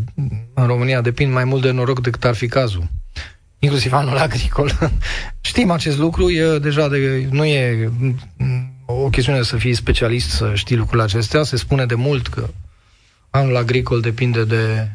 în 0.55 0.67
România 0.67 1.01
depind 1.01 1.33
mai 1.33 1.45
mult 1.45 1.63
de 1.63 1.71
noroc 1.71 2.01
decât 2.03 2.25
ar 2.25 2.35
fi 2.35 2.47
cazul. 2.47 2.87
Inclusiv 3.59 3.93
anul 3.93 4.17
agricol. 4.17 4.73
Știm 5.41 5.71
acest 5.71 5.99
lucru, 5.99 6.31
e 6.31 6.59
deja 6.59 6.89
de, 6.89 7.29
nu 7.31 7.45
e 7.45 7.91
mm, 7.99 8.73
o 8.87 9.09
chestiune 9.09 9.43
să 9.43 9.57
fii 9.57 9.75
specialist 9.75 10.31
să 10.31 10.51
știi 10.55 10.77
lucrurile 10.77 11.03
acestea. 11.03 11.43
Se 11.43 11.57
spune 11.57 11.87
de 11.87 11.95
mult 11.95 12.27
că 12.27 12.49
anul 13.31 13.57
agricol 13.57 14.01
depinde 14.01 14.45
de 14.45 14.89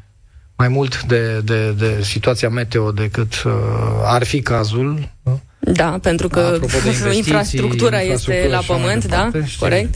mai 0.58 0.67
mult 0.67 1.04
de, 1.04 1.39
de, 1.39 1.72
de 1.72 2.02
situația 2.04 2.50
meteo 2.50 2.91
decât 2.91 3.43
uh, 3.46 3.52
ar 4.04 4.24
fi 4.24 4.41
cazul. 4.41 5.10
nu? 5.24 5.41
Da, 5.65 5.99
pentru 6.02 6.28
că 6.28 6.39
Apropo 6.39 6.78
de 6.84 6.88
investiții, 6.89 7.17
infrastructura 7.17 8.02
este 8.02 8.12
infrastructură 8.12 8.56
la 8.56 8.62
și 8.62 8.71
așa 8.71 8.73
mai 8.73 8.82
pământ, 8.82 9.06
da? 9.06 9.15
departe, 9.15 9.47
știm. 9.47 9.67
Corect? 9.67 9.93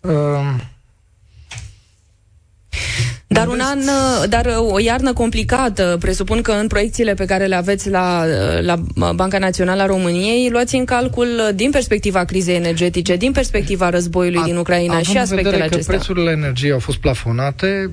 Uh, 0.00 0.54
Dar 3.26 3.46
un 3.46 3.60
an, 3.60 3.78
dar 4.28 4.46
o 4.58 4.78
iarnă 4.78 5.12
complicată, 5.12 5.96
presupun 6.00 6.42
că 6.42 6.52
în 6.52 6.66
proiecțiile 6.66 7.14
pe 7.14 7.24
care 7.24 7.46
le 7.46 7.54
aveți 7.54 7.90
la, 7.90 8.24
la 8.60 8.76
Banca 9.14 9.38
Națională 9.38 9.82
a 9.82 9.86
României, 9.86 10.50
luați 10.50 10.74
în 10.74 10.84
calcul 10.84 11.50
din 11.54 11.70
perspectiva 11.70 12.24
crizei 12.24 12.54
energetice, 12.54 13.16
din 13.16 13.32
perspectiva 13.32 13.90
războiului 13.90 14.42
din 14.42 14.56
Ucraina 14.56 14.92
Având 14.92 15.06
și 15.06 15.14
în 15.14 15.20
aspectele 15.20 15.50
vedere 15.50 15.70
acestea. 15.70 15.94
că 15.94 16.02
prețurile 16.02 16.30
energiei 16.30 16.72
au 16.72 16.78
fost 16.78 16.98
plafonate, 16.98 17.90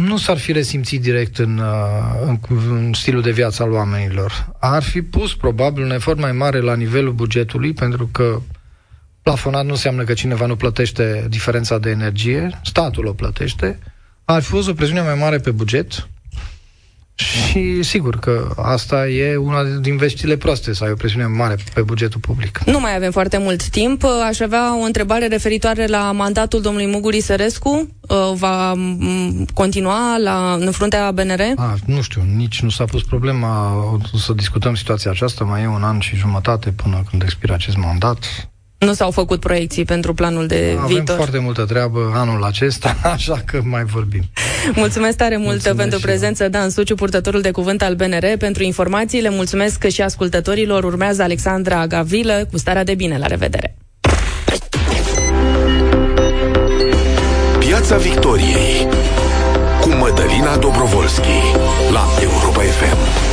nu 0.00 0.16
s-ar 0.16 0.38
fi 0.38 0.52
resimțit 0.52 1.00
direct 1.00 1.38
în, 1.38 1.58
uh, 1.58 2.26
în, 2.26 2.38
în 2.70 2.92
stilul 2.92 3.22
de 3.22 3.30
viață 3.30 3.62
al 3.62 3.72
oamenilor. 3.72 4.52
Ar 4.58 4.82
fi 4.82 5.02
pus 5.02 5.34
probabil 5.34 5.84
un 5.84 5.90
efort 5.90 6.18
mai 6.18 6.32
mare 6.32 6.60
la 6.60 6.74
nivelul 6.74 7.12
bugetului, 7.12 7.72
pentru 7.72 8.08
că 8.12 8.40
plafonat 9.22 9.64
nu 9.64 9.70
înseamnă 9.70 10.04
că 10.04 10.12
cineva 10.12 10.46
nu 10.46 10.56
plătește 10.56 11.26
diferența 11.28 11.78
de 11.78 11.90
energie, 11.90 12.60
statul 12.64 13.06
o 13.06 13.12
plătește. 13.12 13.78
Ar 14.24 14.42
fi 14.42 14.48
fost 14.48 14.68
o 14.68 14.72
presiune 14.72 15.00
mai 15.00 15.14
mare 15.14 15.38
pe 15.38 15.50
buget 15.50 16.08
și 17.20 17.82
sigur 17.82 18.18
că 18.18 18.54
asta 18.56 19.08
e 19.08 19.36
una 19.36 19.62
din 19.62 19.96
veștile 19.96 20.36
proaste, 20.36 20.74
să 20.74 20.84
ai 20.84 20.90
o 20.90 20.94
presiune 20.94 21.26
mare 21.26 21.56
pe 21.74 21.82
bugetul 21.82 22.20
public. 22.20 22.60
Nu 22.66 22.80
mai 22.80 22.94
avem 22.96 23.10
foarte 23.10 23.38
mult 23.38 23.68
timp. 23.68 24.04
Aș 24.28 24.40
avea 24.40 24.78
o 24.78 24.82
întrebare 24.82 25.26
referitoare 25.26 25.86
la 25.86 26.12
mandatul 26.12 26.60
domnului 26.60 26.90
Muguri 26.90 27.20
Sărescu. 27.20 27.88
Uh, 28.00 28.32
Va 28.34 28.72
m, 28.74 29.46
continua 29.54 30.16
la, 30.16 30.56
în 30.60 30.70
fruntea 30.70 31.10
BNR? 31.10 31.40
A, 31.56 31.74
nu 31.86 32.00
știu, 32.00 32.22
nici 32.36 32.60
nu 32.62 32.68
s-a 32.68 32.84
pus 32.84 33.02
problema 33.02 33.74
o 34.12 34.16
să 34.16 34.32
discutăm 34.32 34.74
situația 34.74 35.10
aceasta, 35.10 35.44
mai 35.44 35.62
e 35.62 35.66
un 35.66 35.82
an 35.82 35.98
și 36.00 36.16
jumătate 36.16 36.70
până 36.70 37.02
când 37.10 37.22
expiră 37.22 37.52
acest 37.52 37.76
mandat. 37.76 38.49
Nu 38.86 38.92
s-au 38.92 39.10
făcut 39.10 39.40
proiecții 39.40 39.84
pentru 39.84 40.14
planul 40.14 40.46
de 40.46 40.74
Avem 40.76 40.86
viitor. 40.94 41.16
foarte 41.16 41.38
multă 41.38 41.64
treabă 41.64 42.12
anul 42.14 42.44
acesta, 42.44 42.96
așa 43.14 43.42
că 43.44 43.60
mai 43.64 43.84
vorbim. 43.84 44.22
Mulțumesc 44.74 45.16
tare 45.16 45.36
mult 45.36 45.48
Mulțumesc 45.48 45.76
pentru 45.76 45.98
și 45.98 46.04
prezență, 46.04 46.48
Dan 46.48 46.70
Suciu, 46.70 46.94
purtătorul 46.94 47.40
de 47.40 47.50
cuvânt 47.50 47.82
al 47.82 47.94
BNR, 47.94 48.36
pentru 48.38 48.62
informațiile. 48.62 49.30
Mulțumesc 49.30 49.86
și 49.88 50.02
ascultătorilor. 50.02 50.84
Urmează 50.84 51.22
Alexandra 51.22 51.86
Gavrilă 51.86 52.46
cu 52.50 52.58
starea 52.58 52.84
de 52.84 52.94
bine. 52.94 53.18
La 53.18 53.26
revedere! 53.26 53.76
Piața 57.58 57.96
Victoriei 57.96 58.88
cu 59.80 59.88
Mădălina 59.88 60.56
Dobrovolski 60.56 61.38
la 61.92 62.04
Europa 62.22 62.60
FM. 62.60 63.29